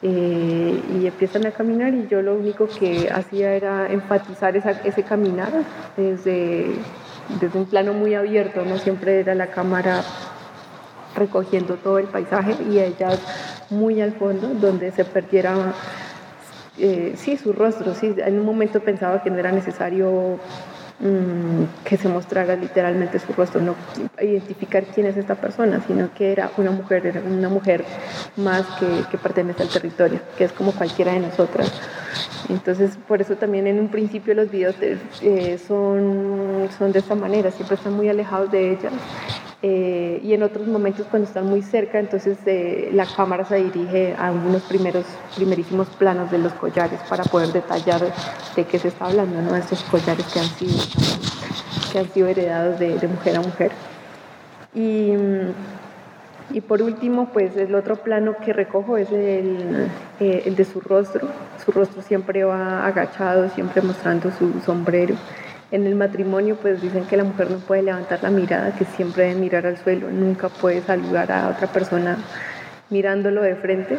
Eh, 0.00 0.80
y 0.94 1.06
empiezan 1.06 1.44
a 1.46 1.50
caminar 1.50 1.92
y 1.92 2.06
yo 2.06 2.22
lo 2.22 2.36
único 2.36 2.68
que 2.68 3.10
hacía 3.12 3.54
era 3.54 3.90
enfatizar 3.92 4.56
ese 4.56 5.02
caminar 5.02 5.50
desde, 5.96 6.70
desde 7.40 7.58
un 7.58 7.66
plano 7.66 7.94
muy 7.94 8.14
abierto, 8.14 8.64
no 8.64 8.78
siempre 8.78 9.18
era 9.18 9.34
la 9.34 9.48
cámara 9.48 10.04
recogiendo 11.16 11.74
todo 11.74 11.98
el 11.98 12.06
paisaje 12.06 12.54
y 12.70 12.78
ellas 12.78 13.18
muy 13.70 14.00
al 14.00 14.12
fondo, 14.12 14.48
donde 14.54 14.92
se 14.92 15.04
perdiera, 15.04 15.72
eh, 16.78 17.14
sí, 17.16 17.36
su 17.36 17.52
rostro. 17.52 17.94
Sí, 17.94 18.14
en 18.18 18.38
un 18.38 18.46
momento 18.46 18.80
pensaba 18.80 19.22
que 19.22 19.30
no 19.30 19.38
era 19.38 19.52
necesario 19.52 20.38
que 21.84 21.96
se 21.96 22.08
mostrara 22.08 22.56
literalmente 22.56 23.20
su 23.20 23.32
rostro, 23.32 23.60
no 23.60 23.76
identificar 24.20 24.84
quién 24.84 25.06
es 25.06 25.16
esta 25.16 25.36
persona, 25.36 25.80
sino 25.86 26.12
que 26.12 26.32
era 26.32 26.50
una 26.56 26.72
mujer, 26.72 27.06
era 27.06 27.20
una 27.20 27.48
mujer 27.48 27.84
más 28.36 28.66
que, 28.80 28.86
que 29.10 29.16
pertenece 29.16 29.62
al 29.62 29.68
territorio, 29.68 30.20
que 30.36 30.44
es 30.44 30.52
como 30.52 30.72
cualquiera 30.72 31.12
de 31.12 31.20
nosotras. 31.20 31.72
Entonces, 32.48 32.98
por 33.06 33.20
eso 33.20 33.36
también 33.36 33.66
en 33.66 33.78
un 33.78 33.88
principio 33.88 34.34
los 34.34 34.50
videos 34.50 34.74
eh, 34.80 35.58
son, 35.58 36.68
son 36.76 36.92
de 36.92 36.98
esta 36.98 37.14
manera, 37.14 37.50
siempre 37.50 37.76
están 37.76 37.92
muy 37.92 38.08
alejados 38.08 38.50
de 38.50 38.72
ellas 38.72 38.92
eh, 39.60 40.20
y 40.22 40.34
en 40.34 40.44
otros 40.44 40.68
momentos 40.68 41.06
cuando 41.10 41.26
están 41.26 41.46
muy 41.46 41.62
cerca, 41.62 41.98
entonces 41.98 42.38
eh, 42.46 42.90
la 42.92 43.06
cámara 43.06 43.44
se 43.44 43.56
dirige 43.56 44.14
a 44.16 44.30
unos 44.30 44.62
primeros, 44.62 45.04
primerísimos 45.34 45.88
planos 45.88 46.30
de 46.30 46.38
los 46.38 46.52
collares 46.52 47.00
para 47.08 47.24
poder 47.24 47.48
detallar 47.48 48.00
de 48.54 48.64
qué 48.64 48.78
se 48.78 48.86
está 48.86 49.06
hablando, 49.06 49.42
¿no? 49.42 49.56
estos 49.56 49.82
collares 49.84 50.24
que 50.26 50.38
han 50.38 50.46
sido, 50.46 50.78
que 51.90 51.98
han 51.98 52.08
sido 52.10 52.28
heredados 52.28 52.78
de, 52.78 53.08
mujer 53.08 53.36
a 53.36 53.40
mujer. 53.40 53.72
Y, 54.76 55.14
y, 56.52 56.60
por 56.60 56.80
último, 56.80 57.30
pues 57.32 57.56
el 57.56 57.74
otro 57.74 57.96
plano 57.96 58.36
que 58.36 58.52
recojo 58.52 58.96
es 58.96 59.10
el, 59.10 59.88
eh, 60.20 60.42
el 60.46 60.54
de 60.54 60.64
su 60.64 60.80
rostro. 60.80 61.26
Su 61.64 61.72
rostro 61.72 62.00
siempre 62.02 62.44
va 62.44 62.86
agachado, 62.86 63.48
siempre 63.48 63.82
mostrando 63.82 64.30
su 64.30 64.60
sombrero. 64.64 65.16
En 65.70 65.86
el 65.86 65.94
matrimonio 65.94 66.56
pues 66.56 66.80
dicen 66.80 67.04
que 67.04 67.16
la 67.16 67.24
mujer 67.24 67.50
no 67.50 67.58
puede 67.58 67.82
levantar 67.82 68.22
la 68.22 68.30
mirada, 68.30 68.74
que 68.74 68.86
siempre 68.86 69.24
debe 69.24 69.40
mirar 69.40 69.66
al 69.66 69.76
suelo, 69.76 70.10
nunca 70.10 70.48
puede 70.48 70.80
saludar 70.80 71.30
a 71.30 71.48
otra 71.48 71.66
persona 71.66 72.16
mirándolo 72.90 73.42
de 73.42 73.54
frente. 73.56 73.98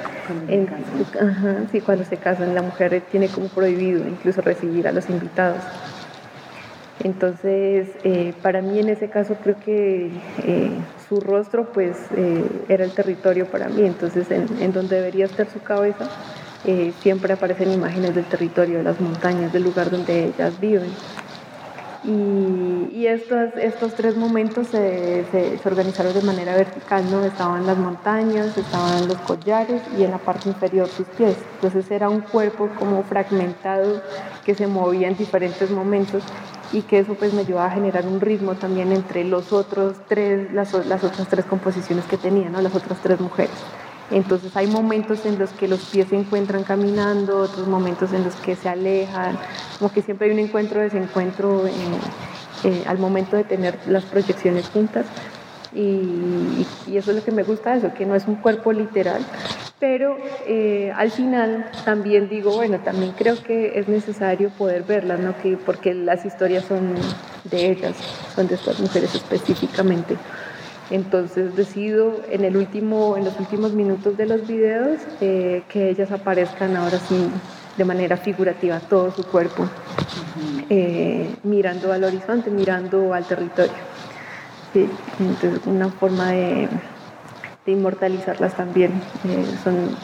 sí, 1.71 1.81
cuando 1.81 2.05
se 2.05 2.17
casan 2.17 2.55
la 2.55 2.63
mujer 2.63 3.01
tiene 3.11 3.27
como 3.27 3.47
prohibido 3.47 4.07
incluso 4.07 4.41
recibir 4.41 4.87
a 4.87 4.91
los 4.91 5.09
invitados. 5.09 5.61
Entonces, 7.03 7.87
eh, 8.03 8.33
para 8.41 8.61
mí 8.61 8.79
en 8.79 8.89
ese 8.89 9.09
caso 9.09 9.35
creo 9.41 9.55
que 9.63 10.09
eh, 10.43 10.71
su 11.07 11.21
rostro 11.21 11.71
pues 11.71 11.95
eh, 12.17 12.43
era 12.67 12.83
el 12.83 12.91
territorio 12.91 13.45
para 13.45 13.69
mí, 13.69 13.85
entonces 13.85 14.29
en, 14.31 14.47
en 14.59 14.73
donde 14.73 14.97
debería 14.97 15.25
estar 15.25 15.47
su 15.49 15.61
cabeza 15.61 16.09
siempre 17.01 17.33
aparecen 17.33 17.71
imágenes 17.71 18.13
del 18.13 18.25
territorio, 18.25 18.79
de 18.79 18.83
las 18.83 18.99
montañas, 18.99 19.51
del 19.53 19.63
lugar 19.63 19.89
donde 19.89 20.25
ellas 20.25 20.59
viven. 20.59 20.89
Y, 22.03 23.05
estos, 23.07 23.55
estos 23.57 23.93
tres 23.95 24.15
momentos 24.15 24.67
se, 24.67 25.25
se, 25.31 25.59
organizaron 25.67 26.13
de 26.13 26.21
manera 26.21 26.55
vertical, 26.55 27.09
¿no? 27.09 27.23
Estaban 27.23 27.65
las 27.65 27.77
montañas, 27.77 28.57
estaban 28.57 29.07
los 29.07 29.17
collares 29.19 29.81
y 29.97 30.03
en 30.03 30.11
la 30.11 30.17
parte 30.17 30.47
inferior 30.47 30.87
sus 30.87 31.07
pies. 31.07 31.35
Entonces 31.55 31.89
era 31.91 32.09
un 32.09 32.21
cuerpo 32.21 32.69
como 32.77 33.03
fragmentado 33.03 34.01
que 34.45 34.53
se 34.53 34.67
movía 34.67 35.07
en 35.07 35.17
diferentes 35.17 35.71
momentos 35.71 36.23
y 36.71 36.83
que 36.83 36.99
eso 36.99 37.15
pues 37.15 37.33
me 37.33 37.41
ayudaba 37.41 37.67
a 37.67 37.71
generar 37.71 38.05
un 38.05 38.21
ritmo 38.21 38.55
también 38.55 38.91
entre 38.91 39.23
los 39.23 39.51
otros 39.51 39.97
tres, 40.07 40.51
las, 40.53 40.73
las 40.85 41.03
otras 41.03 41.27
tres 41.27 41.45
composiciones 41.45 42.05
que 42.05 42.17
tenía, 42.17 42.49
¿no? 42.49 42.61
Las 42.61 42.75
otras 42.75 42.99
tres 43.01 43.19
mujeres. 43.19 43.55
Entonces 44.11 44.55
hay 44.55 44.67
momentos 44.67 45.25
en 45.25 45.37
los 45.37 45.51
que 45.51 45.67
los 45.67 45.81
pies 45.85 46.07
se 46.09 46.15
encuentran 46.15 46.63
caminando, 46.63 47.37
otros 47.37 47.67
momentos 47.67 48.11
en 48.13 48.23
los 48.23 48.35
que 48.35 48.55
se 48.55 48.69
alejan, 48.69 49.37
como 49.77 49.91
que 49.91 50.01
siempre 50.01 50.27
hay 50.27 50.33
un 50.33 50.39
encuentro, 50.39 50.81
desencuentro 50.81 51.63
eh, 52.63 52.83
al 52.87 52.97
momento 52.97 53.37
de 53.37 53.43
tener 53.43 53.77
las 53.87 54.03
proyecciones 54.05 54.67
juntas. 54.69 55.05
Y, 55.73 56.65
eso 56.91 57.11
es 57.11 57.17
lo 57.17 57.23
que 57.23 57.31
me 57.31 57.43
gusta, 57.43 57.75
eso, 57.75 57.93
que 57.93 58.05
no 58.05 58.15
es 58.15 58.27
un 58.27 58.35
cuerpo 58.35 58.73
literal, 58.73 59.23
pero 59.79 60.17
eh, 60.47 60.91
al 60.95 61.11
final 61.11 61.69
también 61.85 62.27
digo, 62.27 62.55
bueno, 62.55 62.79
también 62.79 63.11
creo 63.11 63.41
que 63.41 63.79
es 63.79 63.87
necesario 63.87 64.49
poder 64.49 64.83
verlas, 64.83 65.19
¿no? 65.19 65.37
que, 65.37 65.57
porque 65.57 65.93
las 65.93 66.25
historias 66.25 66.65
son 66.65 66.95
de 67.43 67.69
ellas, 67.69 67.95
son 68.35 68.47
de 68.47 68.55
estas 68.55 68.79
mujeres 68.79 69.13
específicamente. 69.13 70.17
Entonces 70.89 71.55
decido 71.55 72.21
en, 72.29 72.43
el 72.43 72.57
último, 72.57 73.15
en 73.15 73.25
los 73.25 73.39
últimos 73.39 73.73
minutos 73.73 74.17
de 74.17 74.25
los 74.25 74.47
videos 74.47 74.99
eh, 75.21 75.63
que 75.69 75.89
ellas 75.89 76.11
aparezcan 76.11 76.75
ahora 76.75 76.99
sí 76.99 77.29
de 77.77 77.85
manera 77.85 78.17
figurativa, 78.17 78.79
todo 78.79 79.11
su 79.11 79.23
cuerpo, 79.23 79.65
eh, 80.69 81.33
mirando 81.43 81.93
al 81.93 82.03
horizonte, 82.03 82.49
mirando 82.49 83.13
al 83.13 83.25
territorio. 83.25 83.71
entonces 84.73 85.65
una 85.65 85.89
forma 85.89 86.31
de 86.31 86.67
inmortalizarlas 87.71 88.55
también. 88.55 88.91
Eh, 89.25 89.45
son, 89.63 89.95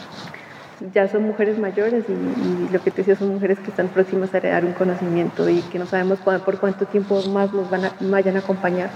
ya 0.94 1.08
son 1.08 1.24
mujeres 1.24 1.58
mayores 1.58 2.04
y, 2.08 2.72
lo 2.72 2.82
que 2.82 2.90
te 2.90 2.98
decía 2.98 3.16
son 3.16 3.28
mujeres 3.28 3.58
que 3.58 3.70
están 3.70 3.88
próximas 3.88 4.32
a 4.34 4.38
heredar 4.38 4.64
un 4.64 4.72
conocimiento 4.72 5.48
y 5.48 5.60
que 5.60 5.78
no 5.78 5.86
sabemos 5.86 6.18
por 6.20 6.58
cuánto 6.58 6.86
tiempo 6.86 7.22
más 7.28 7.52
nos 7.52 7.70
van 7.70 7.86
a, 7.86 7.92
vayan 8.00 8.36
a 8.36 8.40
acompañar. 8.40 8.90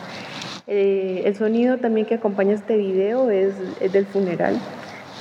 Eh, 0.73 1.23
el 1.25 1.35
sonido 1.35 1.79
también 1.79 2.07
que 2.07 2.14
acompaña 2.14 2.55
este 2.55 2.77
video 2.77 3.29
es, 3.29 3.55
del 3.93 4.07
funeral. 4.07 4.55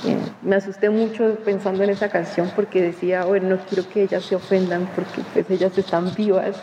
Eh, 0.06 0.16
me 0.42 0.54
asusté 0.54 0.90
mucho 0.90 1.38
pensando 1.44 1.82
en 1.82 1.90
esa 1.90 2.08
canción 2.08 2.48
porque 2.54 2.80
decía, 2.80 3.24
bueno, 3.24 3.48
no 3.48 3.58
quiero 3.68 3.88
que 3.88 4.04
ellas 4.04 4.24
se 4.24 4.36
ofendan 4.36 4.88
porque 4.94 5.22
pues 5.32 5.50
ellas 5.50 5.76
están 5.76 6.14
vivas, 6.14 6.54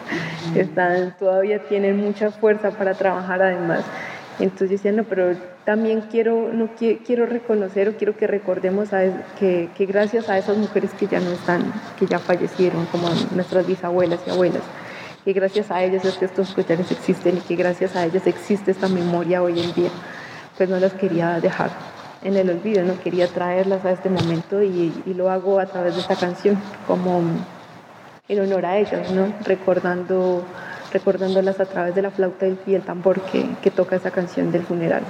están, 0.54 1.16
todavía 1.18 1.60
tienen 1.60 1.96
mucha 1.96 2.30
fuerza 2.30 2.72
para 2.72 2.92
trabajar 2.92 3.40
además. 3.40 3.84
Entonces 4.38 4.68
decía, 4.68 4.92
no, 4.92 5.04
pero 5.04 5.34
también 5.64 6.02
quiero, 6.02 6.52
no, 6.52 6.68
quiero 6.76 7.24
reconocer 7.24 7.88
o 7.88 7.96
quiero 7.96 8.18
que 8.18 8.26
recordemos 8.26 8.92
a, 8.92 9.00
que, 9.38 9.70
que, 9.74 9.86
gracias 9.86 10.28
a 10.28 10.36
esas 10.36 10.58
mujeres 10.58 10.92
que 10.92 11.06
ya 11.06 11.20
no 11.20 11.30
están, 11.30 11.72
que 11.98 12.04
ya 12.04 12.18
fallecieron, 12.18 12.84
como 12.92 13.08
nuestras 13.34 13.66
bisabuelas 13.66 14.20
y 14.26 14.30
abuelas, 14.30 14.62
que 15.26 15.32
gracias 15.32 15.72
a 15.72 15.82
ellas 15.82 16.04
es 16.04 16.18
que 16.18 16.26
estos 16.26 16.54
collares 16.54 16.88
existen 16.92 17.38
y 17.38 17.40
que 17.40 17.56
gracias 17.56 17.96
a 17.96 18.04
ellas 18.04 18.28
existe 18.28 18.70
esta 18.70 18.86
memoria 18.86 19.42
hoy 19.42 19.58
en 19.58 19.74
día, 19.74 19.90
pues 20.56 20.68
no 20.68 20.78
las 20.78 20.92
quería 20.92 21.40
dejar 21.40 21.70
en 22.22 22.36
el 22.36 22.48
olvido, 22.48 22.84
no 22.84 22.96
quería 23.00 23.26
traerlas 23.26 23.84
a 23.84 23.90
este 23.90 24.08
momento 24.08 24.62
y, 24.62 24.92
lo 25.04 25.28
hago 25.28 25.58
a 25.58 25.66
través 25.66 25.96
de 25.96 26.02
esta 26.02 26.14
canción, 26.14 26.56
como 26.86 27.22
en 28.28 28.40
honor 28.40 28.66
a 28.66 28.78
ellas, 28.78 29.10
¿no? 29.10 29.34
recordando 29.42 30.44
recordándolas 30.92 31.58
a 31.58 31.64
través 31.64 31.96
de 31.96 32.02
la 32.02 32.12
flauta 32.12 32.46
y 32.64 32.74
el 32.76 32.82
tambor 32.82 33.20
que, 33.22 33.44
que 33.60 33.72
toca 33.72 33.96
esa 33.96 34.12
canción 34.12 34.52
del 34.52 34.62
funeral. 34.62 35.02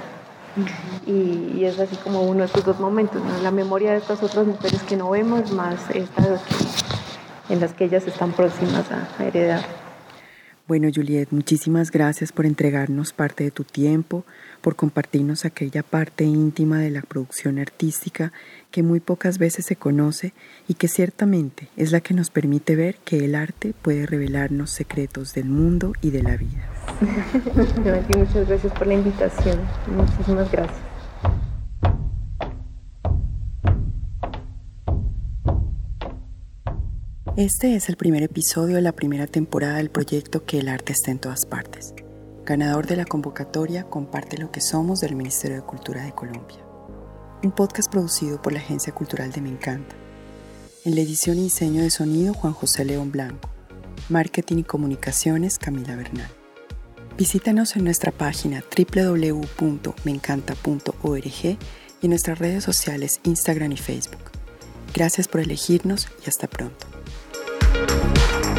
y, 1.05 1.63
es 1.63 1.79
así 1.79 1.95
como 1.97 2.23
uno 2.23 2.39
de 2.39 2.45
estos 2.47 2.65
dos 2.65 2.79
momentos, 2.79 3.21
la 3.43 3.51
memoria 3.51 3.91
de 3.91 3.97
estas 3.97 4.23
otras 4.23 4.47
mujeres 4.47 4.81
que 4.81 4.97
no 4.97 5.11
vemos, 5.11 5.51
más 5.51 5.91
estas 5.91 6.41
en 7.49 7.59
las 7.59 7.73
que 7.73 7.85
ellas 7.85 8.07
están 8.07 8.31
próximas 8.31 8.85
a 8.91 9.23
heredar. 9.23 9.86
Bueno, 10.67 10.89
Juliet, 10.93 11.29
muchísimas 11.31 11.91
gracias 11.91 12.33
por 12.33 12.45
entregarnos 12.45 13.13
parte 13.13 13.45
de 13.45 13.51
tu 13.51 13.63
tiempo, 13.63 14.25
por 14.59 14.75
compartirnos 14.75 15.45
aquella 15.45 15.81
parte 15.81 16.25
íntima 16.25 16.79
de 16.79 16.91
la 16.91 17.01
producción 17.03 17.57
artística 17.57 18.33
que 18.69 18.83
muy 18.83 18.99
pocas 18.99 19.37
veces 19.37 19.65
se 19.65 19.77
conoce 19.77 20.33
y 20.67 20.73
que 20.73 20.89
ciertamente 20.89 21.69
es 21.77 21.93
la 21.93 22.01
que 22.01 22.13
nos 22.13 22.31
permite 22.31 22.75
ver 22.75 22.97
que 23.05 23.23
el 23.23 23.35
arte 23.35 23.73
puede 23.81 24.05
revelarnos 24.05 24.71
secretos 24.71 25.33
del 25.33 25.45
mundo 25.45 25.93
y 26.01 26.11
de 26.11 26.23
la 26.23 26.35
vida. 26.35 26.67
muchas 28.17 28.45
gracias 28.45 28.73
por 28.73 28.87
la 28.87 28.95
invitación. 28.95 29.61
Muchísimas 29.95 30.51
gracias. 30.51 30.86
Este 37.37 37.75
es 37.75 37.87
el 37.87 37.95
primer 37.97 38.23
episodio 38.23 38.77
de 38.77 38.81
la 38.81 38.93
primera 38.93 39.27
temporada 39.27 39.77
del 39.77 39.91
proyecto 39.91 40.43
Que 40.43 40.57
el 40.57 40.69
arte 40.69 40.93
esté 40.93 41.11
en 41.11 41.19
todas 41.19 41.45
partes. 41.45 41.93
Ganador 42.43 42.87
de 42.87 42.95
la 42.95 43.05
convocatoria 43.05 43.83
Comparte 43.83 44.39
lo 44.39 44.51
que 44.51 44.59
somos 44.59 45.01
del 45.01 45.15
Ministerio 45.15 45.57
de 45.57 45.61
Cultura 45.61 46.03
de 46.03 46.13
Colombia. 46.13 46.57
Un 47.43 47.51
podcast 47.51 47.91
producido 47.91 48.41
por 48.41 48.53
la 48.53 48.59
Agencia 48.59 48.91
Cultural 48.91 49.31
de 49.31 49.41
Me 49.41 49.49
Encanta. 49.49 49.95
En 50.83 50.95
la 50.95 51.01
edición 51.01 51.37
y 51.37 51.43
diseño 51.43 51.83
de 51.83 51.91
sonido 51.91 52.33
Juan 52.33 52.53
José 52.53 52.85
León 52.85 53.11
Blanco. 53.11 53.51
Marketing 54.09 54.57
y 54.57 54.63
comunicaciones 54.63 55.59
Camila 55.59 55.95
Bernal. 55.95 56.31
Visítanos 57.19 57.75
en 57.75 57.83
nuestra 57.83 58.11
página 58.11 58.63
www.meencanta.org 58.75 61.45
y 61.45 61.59
en 62.01 62.09
nuestras 62.09 62.39
redes 62.39 62.63
sociales 62.63 63.19
Instagram 63.25 63.73
y 63.73 63.77
Facebook. 63.77 64.31
Gracias 64.91 65.27
por 65.27 65.41
elegirnos 65.41 66.07
y 66.25 66.29
hasta 66.29 66.47
pronto. 66.47 66.87